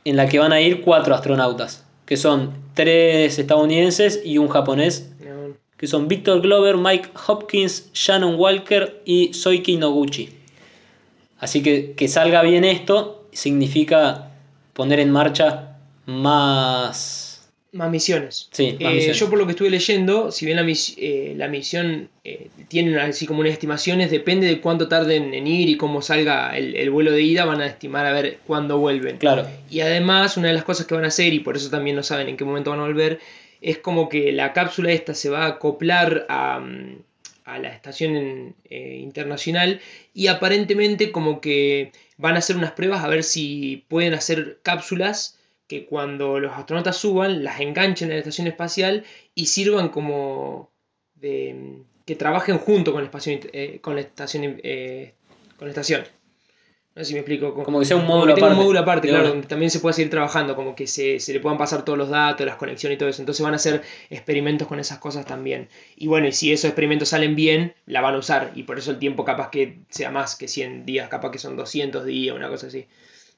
en 0.04 0.16
la 0.16 0.28
que 0.28 0.38
van 0.38 0.52
a 0.52 0.60
ir 0.60 0.82
cuatro 0.82 1.14
astronautas, 1.14 1.84
que 2.06 2.16
son 2.16 2.52
tres 2.74 3.38
estadounidenses 3.38 4.22
y 4.24 4.38
un 4.38 4.48
japonés, 4.48 5.10
No, 5.20 5.54
que 5.76 5.86
son 5.86 6.08
Victor 6.08 6.40
Glover, 6.40 6.76
Mike 6.76 7.10
Hopkins, 7.26 7.90
Shannon 7.92 8.36
Walker 8.36 9.02
y 9.04 9.34
Soiki 9.34 9.76
Noguchi. 9.76 10.30
Así 11.40 11.62
que 11.62 11.94
que 11.94 12.06
salga 12.06 12.42
bien 12.42 12.64
esto 12.64 13.26
significa 13.32 14.30
poner 14.72 15.00
en 15.00 15.10
marcha 15.10 15.78
más... 16.06 17.25
Más 17.72 17.90
misiones. 17.90 18.48
Sí, 18.52 18.76
más 18.80 18.92
Eh, 18.92 18.94
misiones. 18.94 19.18
yo 19.18 19.28
por 19.28 19.38
lo 19.38 19.44
que 19.44 19.50
estuve 19.52 19.68
leyendo, 19.70 20.30
si 20.32 20.46
bien 20.46 20.56
la, 20.56 20.62
mis- 20.62 20.94
eh, 20.96 21.34
la 21.36 21.46
misión 21.48 22.08
eh, 22.24 22.48
tiene 22.68 22.98
así 23.00 23.26
como 23.26 23.40
unas 23.40 23.52
estimaciones, 23.52 24.10
depende 24.10 24.46
de 24.46 24.60
cuánto 24.60 24.88
tarden 24.88 25.34
en 25.34 25.46
ir 25.46 25.68
y 25.68 25.76
cómo 25.76 26.00
salga 26.00 26.56
el, 26.56 26.74
el 26.76 26.90
vuelo 26.90 27.12
de 27.12 27.20
ida, 27.22 27.44
van 27.44 27.60
a 27.60 27.66
estimar 27.66 28.06
a 28.06 28.12
ver 28.12 28.38
cuándo 28.46 28.78
vuelven. 28.78 29.18
Claro, 29.18 29.46
Y 29.70 29.80
además, 29.80 30.36
una 30.38 30.48
de 30.48 30.54
las 30.54 30.64
cosas 30.64 30.86
que 30.86 30.94
van 30.94 31.04
a 31.04 31.08
hacer, 31.08 31.34
y 31.34 31.40
por 31.40 31.56
eso 31.56 31.68
también 31.68 31.96
no 31.96 32.02
saben 32.02 32.28
en 32.28 32.36
qué 32.36 32.44
momento 32.44 32.70
van 32.70 32.80
a 32.80 32.84
volver, 32.84 33.18
es 33.60 33.78
como 33.78 34.08
que 34.08 34.32
la 34.32 34.52
cápsula 34.52 34.92
esta 34.92 35.12
se 35.14 35.28
va 35.28 35.44
a 35.44 35.48
acoplar 35.48 36.24
a, 36.30 36.60
mm, 36.60 36.98
a 37.44 37.58
la 37.58 37.68
estación 37.68 38.16
en- 38.16 38.54
internacional 38.70 39.80
y 40.14 40.26
aparentemente 40.28 41.10
como 41.12 41.40
que 41.40 41.92
van 42.16 42.34
a 42.36 42.38
hacer 42.38 42.56
unas 42.56 42.72
pruebas 42.72 43.04
a 43.04 43.08
ver 43.08 43.22
si 43.22 43.84
pueden 43.88 44.14
hacer 44.14 44.58
cápsulas 44.62 45.38
que 45.68 45.84
cuando 45.86 46.38
los 46.38 46.52
astronautas 46.52 46.96
suban 46.96 47.42
las 47.44 47.60
enganchen 47.60 48.10
a 48.10 48.14
la 48.14 48.18
estación 48.20 48.46
espacial 48.46 49.04
y 49.34 49.46
sirvan 49.46 49.88
como 49.88 50.70
de 51.14 51.82
que 52.04 52.14
trabajen 52.14 52.58
junto 52.58 52.92
con 52.92 53.02
la, 53.02 53.10
espacio- 53.10 53.40
eh, 53.52 53.78
con 53.80 53.94
la 53.96 54.02
estación 54.02 54.60
eh, 54.62 55.14
con 55.56 55.66
la 55.66 55.70
estación 55.72 56.04
no 56.94 57.02
sé 57.02 57.08
si 57.08 57.12
me 57.14 57.20
explico 57.20 57.52
como 57.52 57.78
que 57.80 57.84
sea 57.84 57.96
un 57.98 58.06
módulo 58.06 58.32
aparte. 58.32 58.52
un 58.54 58.58
módulo 58.64 58.78
aparte, 58.80 59.08
claro, 59.08 59.24
donde 59.28 59.46
también 59.48 59.70
se 59.70 59.80
pueda 59.80 59.92
seguir 59.92 60.10
trabajando, 60.10 60.56
como 60.56 60.74
que 60.74 60.86
se, 60.86 61.20
se 61.20 61.34
le 61.34 61.40
puedan 61.40 61.58
pasar 61.58 61.84
todos 61.84 61.98
los 61.98 62.08
datos, 62.08 62.46
las 62.46 62.56
conexiones 62.56 62.96
y 62.96 62.98
todo 62.98 63.10
eso. 63.10 63.20
Entonces 63.20 63.44
van 63.44 63.52
a 63.52 63.56
hacer 63.56 63.82
experimentos 64.08 64.66
con 64.66 64.80
esas 64.80 64.96
cosas 64.96 65.26
también. 65.26 65.68
Y 65.94 66.06
bueno, 66.06 66.26
y 66.26 66.32
si 66.32 66.50
esos 66.54 66.64
experimentos 66.70 67.10
salen 67.10 67.36
bien, 67.36 67.74
la 67.84 68.00
van 68.00 68.14
a 68.14 68.18
usar. 68.18 68.52
Y 68.54 68.62
por 68.62 68.78
eso 68.78 68.92
el 68.92 68.98
tiempo 68.98 69.26
capaz 69.26 69.50
que 69.50 69.80
sea 69.90 70.10
más 70.10 70.36
que 70.36 70.48
100 70.48 70.86
días, 70.86 71.10
capaz 71.10 71.32
que 71.32 71.38
son 71.38 71.54
200 71.54 72.06
días, 72.06 72.34
una 72.34 72.48
cosa 72.48 72.68
así. 72.68 72.86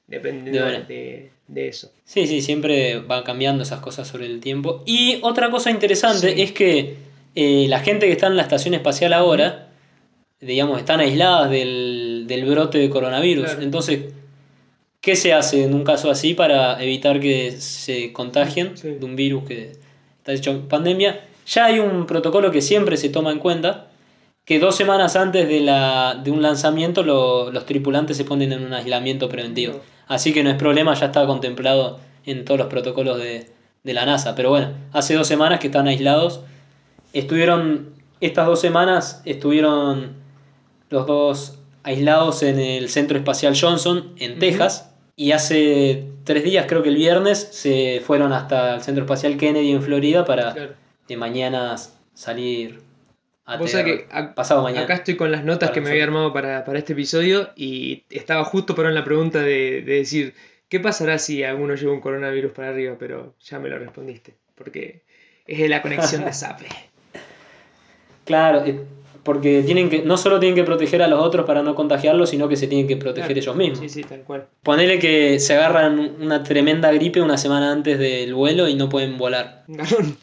Dependiendo 0.09 0.65
De 0.87 1.29
de, 1.47 1.67
eso. 1.67 1.91
Sí, 2.03 2.27
sí, 2.27 2.41
siempre 2.41 2.99
van 2.99 3.23
cambiando 3.23 3.63
esas 3.63 3.79
cosas 3.79 4.07
sobre 4.07 4.25
el 4.25 4.39
tiempo. 4.39 4.83
Y 4.85 5.19
otra 5.21 5.49
cosa 5.49 5.71
interesante 5.71 6.33
Sí. 6.35 6.41
es 6.41 6.51
que 6.51 6.97
eh, 7.35 7.65
la 7.69 7.79
gente 7.79 8.05
que 8.07 8.11
está 8.11 8.27
en 8.27 8.35
la 8.35 8.41
estación 8.43 8.73
espacial 8.73 9.13
ahora, 9.13 9.69
digamos, 10.41 10.79
están 10.79 10.99
aisladas 10.99 11.49
del, 11.49 12.25
del 12.27 12.45
brote 12.45 12.77
de 12.77 12.89
coronavirus. 12.89 13.45
Claro. 13.45 13.61
Entonces, 13.61 13.99
¿qué 15.01 15.15
se 15.15 15.33
hace 15.33 15.63
en 15.63 15.73
un 15.73 15.83
caso 15.83 16.09
así 16.11 16.33
para 16.33 16.81
evitar 16.83 17.19
que 17.19 17.51
se 17.51 18.11
contagien 18.13 18.77
Sí. 18.77 18.89
de 18.99 19.05
un 19.05 19.15
virus 19.15 19.43
que 19.45 19.71
está 20.17 20.33
hecho 20.33 20.67
pandemia? 20.67 21.21
Ya 21.47 21.65
hay 21.65 21.79
un 21.79 22.05
protocolo 22.05 22.51
que 22.51 22.61
siempre 22.61 22.97
se 22.97 23.09
toma 23.09 23.31
en 23.31 23.39
cuenta, 23.39 23.87
que 24.45 24.59
dos 24.59 24.75
semanas 24.75 25.15
antes 25.15 25.47
de, 25.47 25.61
la, 25.61 26.19
de 26.23 26.31
un 26.31 26.41
lanzamiento 26.41 27.03
lo- 27.03 27.51
los 27.51 27.65
tripulantes 27.65 28.17
se 28.17 28.23
ponen 28.25 28.51
en 28.53 28.63
un 28.63 28.73
aislamiento 28.73 29.29
preventivo. 29.29 29.81
Así 30.09 30.33
que 30.33 30.43
no 30.43 30.49
es 30.49 30.57
problema, 30.57 30.93
ya 30.95 31.05
está 31.05 31.25
contemplado 31.25 31.99
en 32.25 32.43
todos 32.43 32.59
los 32.59 32.67
protocolos 32.67 33.17
de, 33.19 33.47
de 33.83 33.93
la 33.93 34.05
NASA. 34.05 34.35
Pero 34.35 34.49
bueno, 34.49 34.73
hace 34.91 35.13
dos 35.13 35.27
semanas 35.27 35.59
que 35.59 35.67
están 35.67 35.87
aislados. 35.87 36.41
Estuvieron, 37.13 37.93
estas 38.19 38.45
dos 38.47 38.59
semanas 38.59 39.21
estuvieron 39.23 40.13
los 40.89 41.07
dos 41.07 41.59
aislados 41.83 42.43
en 42.43 42.59
el 42.59 42.89
Centro 42.89 43.17
Espacial 43.17 43.55
Johnson, 43.59 44.13
en. 44.17 44.39
Texas. 44.39 44.91
Y 45.15 45.31
hace 45.31 46.05
tres 46.23 46.43
días, 46.43 46.65
creo 46.67 46.81
que 46.81 46.89
el 46.89 46.95
viernes, 46.95 47.49
se 47.51 48.01
fueron 48.05 48.33
hasta 48.33 48.75
el 48.75 48.81
Centro 48.81 49.03
Espacial 49.03 49.37
Kennedy 49.37 49.71
en 49.71 49.83
Florida 49.83 50.25
para 50.25 50.53
Claro. 50.53 50.73
de 51.07 51.17
mañana 51.17 51.75
salir 52.13 52.81
Vos 53.57 53.71
Tierra. 53.71 53.87
sabés 53.87 54.03
que 54.03 54.09
ac- 54.09 54.33
pasado 54.33 54.61
mañana. 54.63 54.83
Acá 54.83 54.95
estoy 54.95 55.15
con 55.15 55.31
las 55.31 55.43
notas 55.43 55.69
Para 55.69 55.73
que 55.73 55.81
me 55.81 55.89
había 55.91 56.03
armado 56.03 56.31
para, 56.33 56.63
para 56.65 56.77
este 56.79 56.93
episodio 56.93 57.49
y 57.55 58.03
estaba 58.09 58.43
justo 58.45 58.75
para 58.75 58.91
la 58.91 59.03
pregunta 59.03 59.39
de, 59.41 59.81
de 59.81 59.93
decir, 59.95 60.33
¿qué 60.69 60.79
pasará 60.79 61.17
si 61.17 61.43
alguno 61.43 61.75
lleva 61.75 61.93
un 61.93 62.01
coronavirus 62.01 62.51
para 62.51 62.69
arriba? 62.69 62.95
Pero 62.99 63.33
ya 63.41 63.59
me 63.59 63.69
lo 63.69 63.79
respondiste, 63.79 64.33
porque 64.55 65.01
es 65.47 65.59
de 65.59 65.69
la 65.69 65.81
conexión 65.81 66.25
de 66.25 66.33
Sape. 66.33 66.65
Claro, 68.25 68.63
eh, 68.65 68.79
Porque 69.23 69.63
tienen 69.63 69.89
que, 69.89 70.03
no 70.03 70.17
solo 70.17 70.39
tienen 70.39 70.55
que 70.55 70.63
proteger 70.63 71.01
a 71.01 71.07
los 71.07 71.19
otros 71.19 71.45
para 71.45 71.61
no 71.63 71.75
contagiarlos, 71.75 72.29
sino 72.29 72.47
que 72.47 72.55
se 72.55 72.67
tienen 72.67 72.87
que 72.87 72.95
proteger 72.97 73.27
Claro. 73.33 73.39
ellos 73.41 73.55
mismos. 73.55 73.79
Sí, 73.79 73.89
sí, 73.89 74.03
tal 74.03 74.21
cual. 74.21 74.47
Ponele 74.63 74.99
que 74.99 75.39
se 75.39 75.53
agarran 75.55 75.99
una 76.21 76.43
tremenda 76.43 76.91
gripe 76.91 77.21
una 77.21 77.37
semana 77.37 77.71
antes 77.71 77.97
del 77.99 78.33
vuelo 78.33 78.67
y 78.67 78.75
no 78.75 78.87
pueden 78.89 79.17
volar. 79.17 79.63
Garón. 79.67 80.15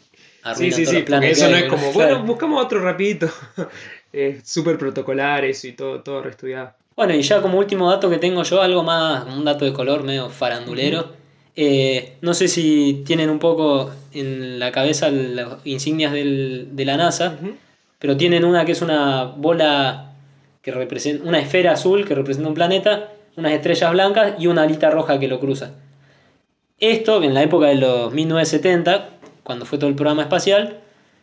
Sí, 0.55 0.65
Arruinan 0.71 0.75
sí, 0.77 0.85
sí, 0.85 0.95
porque 1.03 1.19
que 1.19 1.31
eso 1.31 1.49
no 1.49 1.55
es 1.57 1.63
como, 1.65 1.91
claro. 1.91 2.09
bueno, 2.15 2.23
buscamos 2.25 2.63
otro 2.65 2.79
rapidito. 2.81 3.29
es 4.13 4.47
súper 4.49 4.77
protocolar 4.77 5.45
eso 5.45 5.67
y 5.67 5.73
todo, 5.73 6.01
todo 6.01 6.21
reestudiado. 6.21 6.73
Bueno, 6.95 7.13
y 7.13 7.21
ya 7.21 7.41
como 7.41 7.57
último 7.59 7.89
dato 7.89 8.09
que 8.09 8.17
tengo 8.17 8.43
yo, 8.43 8.61
algo 8.61 8.83
más, 8.83 9.25
un 9.27 9.45
dato 9.45 9.65
de 9.65 9.73
color 9.73 10.03
medio 10.03 10.29
farandulero. 10.29 11.11
Eh, 11.55 12.13
no 12.21 12.33
sé 12.33 12.47
si 12.47 13.03
tienen 13.05 13.29
un 13.29 13.39
poco 13.39 13.91
en 14.13 14.59
la 14.59 14.71
cabeza 14.71 15.09
las 15.09 15.57
insignias 15.65 16.11
del- 16.11 16.69
de 16.75 16.85
la 16.85 16.97
NASA, 16.97 17.37
pero 17.99 18.15
tienen 18.17 18.45
una 18.45 18.63
que 18.65 18.71
es 18.73 18.81
una 18.81 19.23
bola 19.25 20.11
que 20.61 20.71
representa, 20.71 21.27
una 21.27 21.39
esfera 21.39 21.71
azul 21.73 22.05
que 22.05 22.13
representa 22.15 22.49
un 22.49 22.55
planeta, 22.55 23.11
unas 23.37 23.53
estrellas 23.53 23.91
blancas 23.91 24.33
y 24.39 24.47
una 24.47 24.63
alita 24.63 24.89
roja 24.89 25.19
que 25.19 25.27
lo 25.27 25.39
cruza. 25.39 25.71
Esto, 26.79 27.23
en 27.23 27.33
la 27.33 27.41
época 27.41 27.67
de 27.67 27.75
los 27.75 28.13
1970, 28.13 29.09
cuando 29.47 29.63
fue 29.65 29.77
todo 29.77 29.89
el 29.89 29.95
programa 29.95 30.23
espacial, 30.23 30.81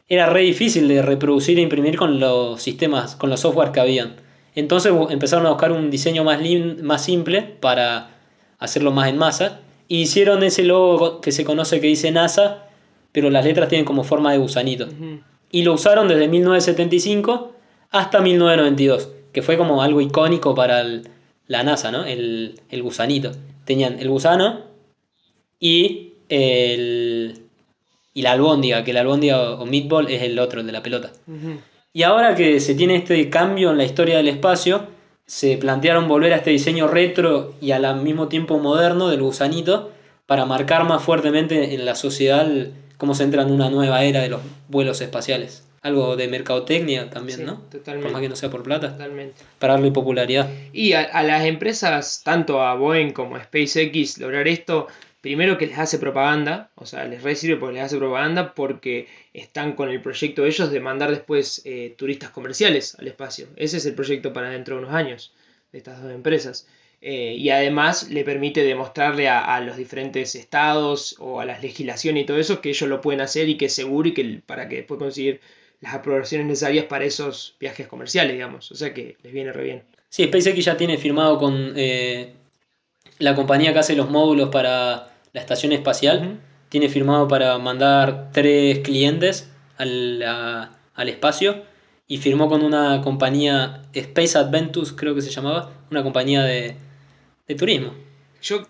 era 0.09 0.25
re 0.31 0.41
difícil 0.41 0.89
de 0.89 1.03
reproducir 1.03 1.59
e 1.59 1.63
imprimir 1.63 1.97
con 1.99 2.19
los 2.21 2.63
sistemas, 2.63 3.17
con 3.17 3.29
los 3.29 3.41
software 3.41 3.71
que 3.71 3.81
habían. 3.81 4.17
Entonces 4.55 4.93
empezaron 5.11 5.45
a 5.45 5.51
buscar 5.51 5.73
un 5.73 5.91
diseño 5.91 6.25
más, 6.25 6.41
más 6.83 7.05
simple 7.05 7.43
para 7.43 8.17
hacerlo 8.59 8.93
más 8.93 9.11
en 9.11 9.19
masa. 9.19 9.61
Y 9.89 10.01
hicieron 10.01 10.43
ese 10.43 10.65
logo 10.65 11.21
que 11.21 11.33
se 11.33 11.45
conoce 11.45 11.83
que 11.83 11.87
dice 11.89 12.11
NASA, 12.13 12.65
pero 13.13 13.29
las 13.29 13.45
letras 13.45 13.69
tienen 13.69 13.85
como 13.85 14.05
forma 14.05 14.33
de 14.33 14.39
gusanito. 14.39 14.87
Ujú. 14.87 15.21
Y 15.51 15.63
lo 15.63 15.75
usaron 15.75 16.09
desde 16.09 16.27
1975 16.29 17.53
hasta 17.91 18.21
1992, 18.23 19.11
que 19.33 19.43
fue 19.43 19.59
como 19.59 19.83
algo 19.83 20.01
icónico 20.01 20.55
para 20.55 20.81
el- 20.81 21.09
la 21.47 21.63
NASA, 21.63 21.91
¿no? 21.91 22.05
El, 22.07 22.59
el 22.71 22.83
gusanito. 22.83 23.33
Tenían 23.67 23.99
el 23.99 24.09
gusano 24.09 24.63
y 25.61 26.15
el 26.31 27.44
y 28.15 28.23
la 28.23 28.33
albóndiga, 28.33 28.85
que 28.85 28.93
la 28.93 29.01
albóndiga 29.01 29.51
o 29.57 29.67
meatball 29.67 30.09
es 30.09 30.23
el 30.23 30.39
otro, 30.39 30.61
el 30.61 30.67
de 30.67 30.73
la 30.73 30.83
pelota. 30.83 31.11
Y 31.93 32.03
ahora 32.05 32.35
que 32.35 32.61
se 32.61 32.75
tiene 32.75 32.97
este 32.97 33.29
cambio 33.29 33.71
en 33.73 33.79
la 33.79 33.85
historia 33.85 34.17
del 34.17 34.29
espacio, 34.29 34.87
se 35.27 35.57
plantearon 35.57 36.07
volver 36.09 36.33
a 36.33 36.37
este 36.37 36.51
diseño 36.51 36.87
retro 36.87 37.55
y 37.61 37.73
al 37.73 38.01
mismo 38.03 38.29
tiempo 38.29 38.59
moderno 38.59 39.09
del 39.09 39.23
gusanito 39.23 39.91
para 40.27 40.47
marcar 40.47 40.85
más 40.85 41.03
fuertemente 41.03 41.75
en 41.75 41.85
la 41.85 41.95
sociedad 41.95 42.47
cómo 42.99 43.15
se 43.15 43.25
entra 43.25 43.43
en 43.43 43.51
una 43.51 43.69
nueva 43.71 44.05
era 44.05 44.23
de 44.23 44.29
los 44.29 44.41
vuelos 44.69 45.01
espaciales. 45.01 45.67
Algo 45.83 46.17
de 46.17 46.29
mercadotecnia 46.29 47.11
también, 47.11 47.41
Sí, 47.41 47.45
¿no? 47.45 47.61
totalmente. 47.71 48.05
Por 48.05 48.13
más 48.13 48.23
que 48.23 48.29
no 48.31 48.37
sea 48.37 48.51
por 48.51 48.63
plata, 48.63 48.93
Totalmente. 48.93 49.43
para 49.59 49.75
darle 49.75 49.91
popularidad. 49.91 50.49
Y 50.73 50.95
a, 50.95 51.03
a 51.03 51.23
las 51.23 51.45
empresas, 51.45 52.23
tanto 52.25 52.63
a 52.63 52.75
Boeing 52.75 53.11
como 53.13 53.37
a 53.37 53.45
SpaceX, 53.45 54.17
lograr 54.19 54.49
esto, 54.49 54.87
primero 55.25 55.57
que 55.57 55.67
les 55.67 55.79
hace 55.79 55.99
propaganda, 55.99 56.71
o 56.75 56.85
sea, 56.85 57.07
les 57.07 57.23
re 57.23 57.35
sirve 57.35 57.57
porque 57.57 57.77
les 57.77 57.85
hace 57.85 57.97
propaganda 57.97 58.55
porque 58.55 59.09
están 59.33 59.73
con 59.73 59.89
el 59.89 60.03
proyecto 60.03 60.43
de 60.43 60.49
ellos 60.49 60.71
de 60.71 60.81
mandar 60.81 61.09
después 61.09 61.63
eh, 61.65 61.95
turistas 61.97 62.29
comerciales 62.29 62.95
al 62.97 63.09
espacio. 63.09 63.47
Ese 63.57 63.79
es 63.79 63.87
el 63.87 63.95
proyecto 63.95 64.35
para 64.35 64.51
dentro 64.51 64.77
de 64.77 64.83
unos 64.83 64.95
años 64.95 65.33
de 65.73 65.79
estas 65.79 66.03
dos 66.03 66.13
empresas. 66.13 66.69
Eh, 67.01 67.37
y 67.39 67.49
además 67.49 68.11
le 68.11 68.23
permite 68.23 68.65
demostrarle 68.65 69.27
a, 69.29 69.55
a 69.55 69.63
los 69.63 69.79
diferentes 69.79 70.35
estados 70.35 71.17
o 71.19 71.41
a 71.41 71.47
las 71.47 71.63
legislaciones 71.63 72.25
y 72.25 72.27
todo 72.27 72.37
eso 72.37 72.61
que 72.61 72.69
ellos 72.69 72.91
lo 72.91 73.01
pueden 73.01 73.23
hacer 73.23 73.49
y 73.49 73.57
que 73.57 73.65
es 73.65 73.75
seguro 73.75 74.11
y 74.11 74.13
que 74.13 74.43
para 74.45 74.69
que 74.69 74.77
después 74.77 74.99
conseguir 74.99 75.41
las 75.81 75.95
aprobaciones 75.95 76.47
necesarias 76.47 76.85
para 76.85 77.07
esos 77.07 77.57
viajes 77.59 77.87
comerciales, 77.87 78.35
digamos. 78.35 78.71
O 78.71 78.75
sea 78.75 78.93
que 78.93 79.17
les 79.23 79.33
viene 79.33 79.55
re 79.55 79.65
bien. 79.65 79.85
Sí, 80.11 80.25
SpaceX 80.25 80.63
ya 80.63 80.77
tiene 80.77 80.99
firmado 80.99 81.39
con 81.39 81.73
eh, 81.77 82.35
la 83.21 83.35
compañía 83.35 83.73
que 83.73 83.79
hace 83.79 83.97
los 83.97 84.11
módulos 84.11 84.51
para 84.51 85.14
la 85.35 85.41
estación 85.43 85.73
espacial. 85.73 86.41
Tiene 86.71 86.89
firmado 86.89 87.29
para 87.29 87.59
mandar 87.59 88.31
tres 88.33 88.79
clientes 88.79 89.51
al, 89.77 90.23
a- 90.23 90.71
al 90.95 91.09
espacio. 91.11 91.63
Y 92.07 92.19
firmó 92.19 92.49
con 92.49 92.63
una 92.63 93.01
compañía, 93.03 93.83
Space 93.93 94.37
Adventures 94.39 94.93
creo 94.93 95.15
que 95.15 95.23
se 95.23 95.31
llamaba, 95.31 95.71
una 95.91 96.03
compañía 96.03 96.43
de, 96.43 96.77
de 97.49 97.55
turismo. 97.55 97.95
Yo 98.43 98.67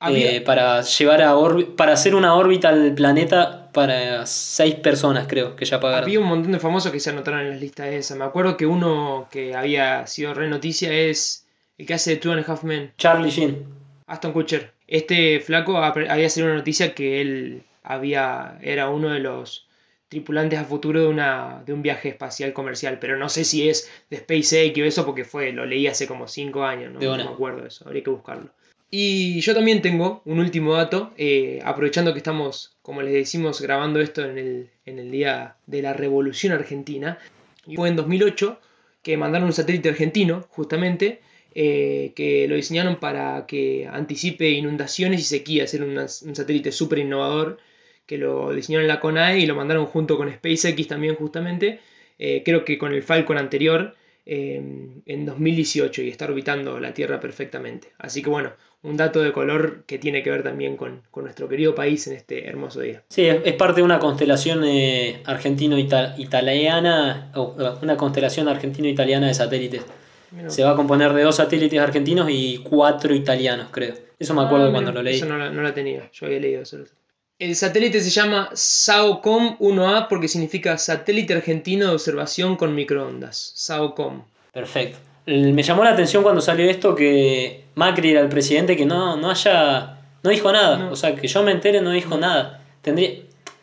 había, 0.00 0.32
Eh, 0.36 0.40
para 0.40 0.80
llevar 0.82 1.22
a 1.22 1.34
para 1.76 1.92
hacer 1.92 2.14
una 2.16 2.34
órbita 2.34 2.68
al 2.70 2.92
planeta 2.94 3.70
para 3.72 4.26
seis 4.26 4.74
personas, 4.74 5.26
creo, 5.28 5.54
que 5.54 5.64
ya 5.64 5.78
pagaron. 5.78 6.04
había 6.04 6.18
un 6.18 6.26
montón 6.26 6.50
de 6.52 6.58
famosos 6.58 6.90
que 6.90 6.98
se 6.98 7.10
anotaron 7.10 7.40
en 7.40 7.50
las 7.50 7.60
listas 7.60 7.86
esas. 7.88 8.18
Me 8.18 8.24
acuerdo 8.24 8.56
que 8.56 8.66
uno 8.66 9.28
que 9.30 9.54
había 9.54 10.06
sido 10.08 10.34
re 10.34 10.48
noticia 10.48 10.92
es 10.92 11.46
el 11.78 11.86
que 11.86 11.94
hace 11.94 12.10
de 12.10 12.16
Two 12.16 12.32
and 12.32 12.44
a 12.48 12.52
Half 12.52 12.64
Men, 12.64 12.92
Charlie 12.98 13.30
Sheen. 13.30 13.64
Aston 14.06 14.32
Kutcher. 14.32 14.72
Este 14.88 15.40
flaco 15.40 15.78
había 15.78 16.28
salido 16.28 16.50
una 16.50 16.58
noticia 16.58 16.94
que 16.94 17.20
él 17.20 17.62
había 17.82 18.58
era 18.62 18.88
uno 18.88 19.10
de 19.10 19.20
los 19.20 19.66
tripulantes 20.08 20.58
a 20.58 20.64
futuro 20.64 21.00
de 21.00 21.08
una 21.08 21.62
de 21.66 21.72
un 21.72 21.82
viaje 21.82 22.10
espacial 22.10 22.52
comercial, 22.52 22.98
pero 23.00 23.16
no 23.16 23.28
sé 23.28 23.44
si 23.44 23.68
es 23.68 23.90
de 24.10 24.18
SpaceX 24.18 24.78
o 24.78 24.84
eso 24.84 25.04
porque 25.04 25.24
fue 25.24 25.52
lo 25.52 25.66
leí 25.66 25.86
hace 25.86 26.06
como 26.06 26.28
5 26.28 26.62
años, 26.64 26.92
¿no? 26.92 27.16
Me 27.16 27.22
acuerdo 27.22 27.66
eso, 27.66 27.84
habría 27.86 28.04
que 28.04 28.10
buscarlo. 28.10 28.50
Y 28.90 29.40
yo 29.40 29.52
también 29.54 29.82
tengo 29.82 30.22
un 30.24 30.38
último 30.38 30.74
dato, 30.74 31.12
eh, 31.16 31.60
aprovechando 31.64 32.12
que 32.12 32.18
estamos, 32.18 32.76
como 32.82 33.02
les 33.02 33.12
decimos, 33.12 33.60
grabando 33.60 34.00
esto 34.00 34.24
en 34.24 34.38
el, 34.38 34.70
en 34.84 35.00
el 35.00 35.10
día 35.10 35.56
de 35.66 35.82
la 35.82 35.92
Revolución 35.92 36.52
Argentina. 36.52 37.18
Y 37.66 37.74
fue 37.74 37.88
en 37.88 37.96
2008 37.96 38.60
que 39.02 39.16
mandaron 39.16 39.48
un 39.48 39.52
satélite 39.52 39.88
argentino, 39.88 40.46
justamente, 40.50 41.20
eh, 41.58 42.12
que 42.14 42.46
lo 42.46 42.54
diseñaron 42.54 42.96
para 42.96 43.46
que 43.46 43.88
anticipe 43.90 44.50
inundaciones 44.50 45.22
y 45.22 45.24
sequías. 45.24 45.72
Era 45.72 45.86
un 45.86 46.36
satélite 46.36 46.70
súper 46.70 46.98
innovador 46.98 47.56
que 48.04 48.18
lo 48.18 48.52
diseñaron 48.52 48.84
en 48.84 48.88
la 48.88 49.00
CONAE 49.00 49.40
y 49.40 49.46
lo 49.46 49.54
mandaron 49.54 49.86
junto 49.86 50.18
con 50.18 50.30
SpaceX 50.30 50.86
también, 50.86 51.14
justamente. 51.14 51.80
Eh, 52.18 52.42
creo 52.44 52.66
que 52.66 52.76
con 52.76 52.92
el 52.92 53.02
Falcon 53.02 53.38
anterior 53.38 53.94
eh, 54.26 54.62
en 55.06 55.24
2018 55.24 56.02
y 56.02 56.10
está 56.10 56.26
orbitando 56.26 56.78
la 56.78 56.92
Tierra 56.92 57.20
perfectamente. 57.20 57.88
Así 57.96 58.22
que 58.22 58.28
bueno, 58.28 58.52
un 58.82 58.98
dato 58.98 59.22
de 59.22 59.32
color 59.32 59.84
que 59.86 59.98
tiene 59.98 60.22
que 60.22 60.30
ver 60.30 60.42
también 60.42 60.76
con, 60.76 61.04
nuestro 61.14 61.48
querido 61.48 61.74
país 61.74 62.06
en 62.06 62.16
este 62.16 62.46
hermoso 62.46 62.80
día. 62.80 63.02
Sí, 63.08 63.24
es, 63.26 63.54
parte 63.54 63.80
de 63.80 63.84
una 63.84 63.98
constelación 63.98 64.62
eh, 64.64 65.22
argentino-italiana, 65.24 67.32
eh, 67.34 67.40
una 67.80 67.96
constelación 67.96 68.46
argentino-italiana 68.48 69.28
de 69.28 69.34
satélites. 69.34 69.86
Mira. 70.30 70.50
Se 70.50 70.62
va 70.64 70.70
a 70.72 70.76
componer 70.76 71.12
de 71.12 71.22
dos 71.22 71.36
satélites 71.36 71.78
argentinos 71.80 72.28
y 72.30 72.58
cuatro 72.58 73.14
italianos, 73.14 73.68
creo. 73.70 73.94
Eso 74.18 74.34
me 74.34 74.42
acuerdo 74.42 74.68
Ah, 74.68 74.72
cuando 74.72 74.92
lo 74.92 75.02
leí. 75.02 75.16
Eso 75.16 75.26
no, 75.26 75.50
no 75.50 75.62
la 75.62 75.74
tenía, 75.74 76.10
yo 76.12 76.26
había 76.26 76.40
leído 76.40 76.62
eso. 76.62 76.78
El 77.38 77.54
satélite 77.54 78.00
se 78.00 78.08
llama 78.10 78.48
SAOCOM 78.54 79.58
1A 79.58 80.08
porque 80.08 80.26
significa 80.26 80.78
Satélite 80.78 81.34
Argentino 81.34 81.88
de 81.88 81.92
Observación 81.92 82.56
con 82.56 82.74
Microondas. 82.74 83.52
SAOCOM. 83.54 84.22
Perfecto. 84.52 84.98
Me 85.26 85.62
llamó 85.62 85.84
la 85.84 85.90
atención 85.90 86.22
cuando 86.22 86.40
salió 86.40 86.70
esto 86.70 86.94
que 86.94 87.64
Macri 87.74 88.12
era 88.12 88.20
el 88.20 88.28
presidente 88.28 88.76
que 88.76 88.86
no, 88.86 89.16
no 89.16 89.30
haya. 89.30 89.98
no 90.22 90.30
dijo 90.30 90.50
nada. 90.50 90.78
No. 90.78 90.92
O 90.92 90.96
sea, 90.96 91.14
que 91.14 91.28
yo 91.28 91.42
me 91.42 91.52
entere 91.52 91.80
no 91.82 91.90
dijo 91.90 92.16
nada. 92.16 92.62
Tendría. 92.80 93.10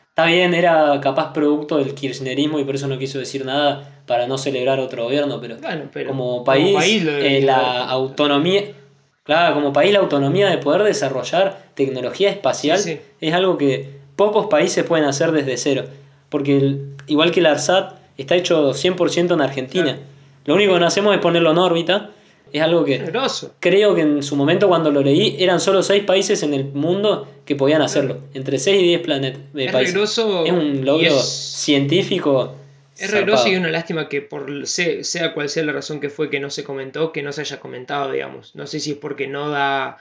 Está 0.09 0.25
bien, 0.25 0.53
era 0.53 0.99
capaz 1.01 1.33
producto 1.33 1.77
del 1.77 1.95
kirchnerismo 1.95 2.59
y 2.59 2.63
por 2.65 2.75
eso 2.75 2.87
no 2.87 2.99
quiso 2.99 3.17
decir 3.17 3.43
nada 3.43 3.92
para 4.05 4.27
no 4.27 4.37
celebrar 4.37 4.79
otro 4.79 5.03
gobierno, 5.05 5.39
pero 5.39 5.57
Bueno, 5.57 5.83
pero 5.93 6.09
como 6.09 6.43
país, 6.43 6.75
eh, 7.05 7.41
la 7.43 7.83
autonomía, 7.89 8.63
claro, 9.23 9.55
como 9.55 9.71
país 9.73 9.93
la 9.93 9.99
autonomía 9.99 10.49
de 10.49 10.57
poder 10.57 10.83
desarrollar 10.83 11.63
tecnología 11.75 12.29
espacial 12.29 12.77
Sí, 12.79 12.93
sí. 12.93 12.99
es 13.21 13.33
algo 13.33 13.57
que 13.57 13.87
pocos 14.15 14.47
países 14.47 14.83
pueden 14.83 15.05
hacer 15.05 15.31
desde 15.31 15.57
cero, 15.57 15.85
porque 16.29 16.57
el- 16.57 16.95
igual 17.07 17.31
que 17.31 17.39
el 17.39 17.45
ARSAT 17.45 17.93
está 18.17 18.35
hecho 18.35 18.73
100% 18.73 19.33
en 19.33 19.41
Argentina. 19.41 19.83
Claro. 19.85 19.99
Lo 20.45 20.55
único 20.55 20.73
que 20.73 20.79
no 20.81 20.85
hacemos 20.87 21.15
es 21.15 21.21
ponerlo 21.21 21.51
en 21.51 21.57
órbita, 21.57 22.09
es 22.51 22.61
algo 22.61 22.83
que 22.85 22.99
creo 23.59 23.95
que 23.95 24.01
en 24.01 24.21
su 24.21 24.35
momento 24.35 24.67
cuando 24.67 24.91
lo 24.91 25.01
leí 25.01 25.37
eran 25.39 25.59
solo 25.59 25.81
seis 25.81 26.03
países 26.03 26.43
en 26.43 26.53
el 26.53 26.65
mundo 26.65 27.27
que 27.45 27.55
podían 27.55 27.81
hacerlo, 27.81 28.17
entre 28.35 28.59
6 28.59 28.79
y 28.81 28.85
10 28.85 29.01
planet, 29.01 29.37
eh, 29.55 29.65
Es 29.65 29.71
países. 29.71 29.95
es 30.45 30.51
un 30.51 30.85
logro 30.85 31.07
es- 31.07 31.23
científico. 31.23 32.53
Es 32.97 33.11
re 33.11 33.21
grosso 33.23 33.43
zarpado. 33.43 33.53
y 33.53 33.57
una 33.57 33.69
lástima 33.69 34.07
que 34.09 34.21
por 34.21 34.67
se- 34.67 35.03
sea 35.03 35.33
cual 35.33 35.49
sea 35.49 35.63
la 35.63 35.73
razón 35.73 35.99
que 35.99 36.09
fue 36.09 36.29
que 36.29 36.39
no 36.39 36.49
se 36.49 36.63
comentó, 36.63 37.11
que 37.11 37.23
no 37.23 37.31
se 37.31 37.41
haya 37.41 37.59
comentado, 37.59 38.11
digamos. 38.11 38.55
No 38.55 38.67
sé 38.67 38.79
si 38.79 38.91
es 38.91 38.97
porque 38.97 39.27
no 39.27 39.49
da 39.49 39.97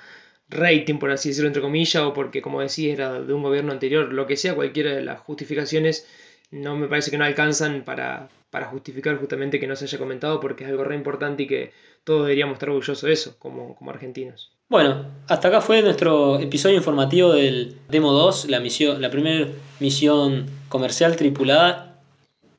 rating, 0.48 0.98
por 0.98 1.10
así 1.10 1.30
decirlo, 1.30 1.48
entre 1.48 1.62
comillas, 1.62 2.02
o 2.02 2.12
porque, 2.12 2.42
como 2.42 2.60
decís, 2.60 2.92
era 2.92 3.20
de 3.20 3.32
un 3.32 3.42
gobierno 3.42 3.72
anterior. 3.72 4.12
Lo 4.12 4.26
que 4.26 4.36
sea, 4.36 4.54
cualquiera 4.54 4.92
de 4.94 5.02
las 5.02 5.20
justificaciones, 5.20 6.06
no 6.50 6.76
me 6.76 6.88
parece 6.88 7.10
que 7.10 7.16
no 7.18 7.24
alcanzan 7.24 7.84
para, 7.84 8.28
para 8.50 8.66
justificar 8.66 9.16
justamente 9.16 9.58
que 9.58 9.66
no 9.66 9.76
se 9.76 9.86
haya 9.86 9.96
comentado, 9.98 10.40
porque 10.40 10.64
es 10.64 10.70
algo 10.70 10.84
re 10.84 10.94
importante 10.94 11.44
y 11.44 11.46
que 11.46 11.72
todos 12.04 12.22
deberíamos 12.26 12.54
estar 12.54 12.68
orgullosos 12.68 13.00
de 13.02 13.12
eso, 13.12 13.36
como, 13.38 13.74
como 13.76 13.90
argentinos. 13.90 14.50
Bueno, 14.68 15.06
hasta 15.28 15.48
acá 15.48 15.60
fue 15.62 15.80
nuestro 15.82 16.38
episodio 16.38 16.76
informativo 16.76 17.32
del 17.32 17.76
Demo 17.88 18.12
2, 18.12 18.50
la, 18.50 18.60
misión, 18.60 19.00
la 19.00 19.10
primera 19.10 19.46
misión 19.80 20.46
comercial 20.68 21.16
tripulada 21.16 21.91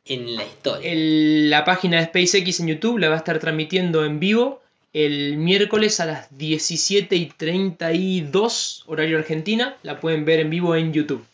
en 0.06 0.36
la 0.36 0.44
historia. 0.44 0.92
La 0.94 1.66
página 1.66 1.98
de 1.98 2.06
SpaceX 2.06 2.60
en 2.60 2.68
YouTube 2.68 3.00
la 3.00 3.10
va 3.10 3.16
a 3.16 3.18
estar 3.20 3.40
transmitiendo 3.40 4.06
en 4.06 4.20
vivo 4.20 4.62
el 4.94 5.38
miércoles 5.38 6.00
a 6.00 6.06
las 6.06 6.38
17 6.38 7.16
y 7.16 7.26
32 7.26 8.84
horario 8.86 9.18
Argentina. 9.18 9.76
La 9.82 10.00
pueden 10.00 10.26
ver 10.26 10.40
en 10.40 10.50
vivo 10.50 10.76
en 10.76 10.94
YouTube. 10.94 11.26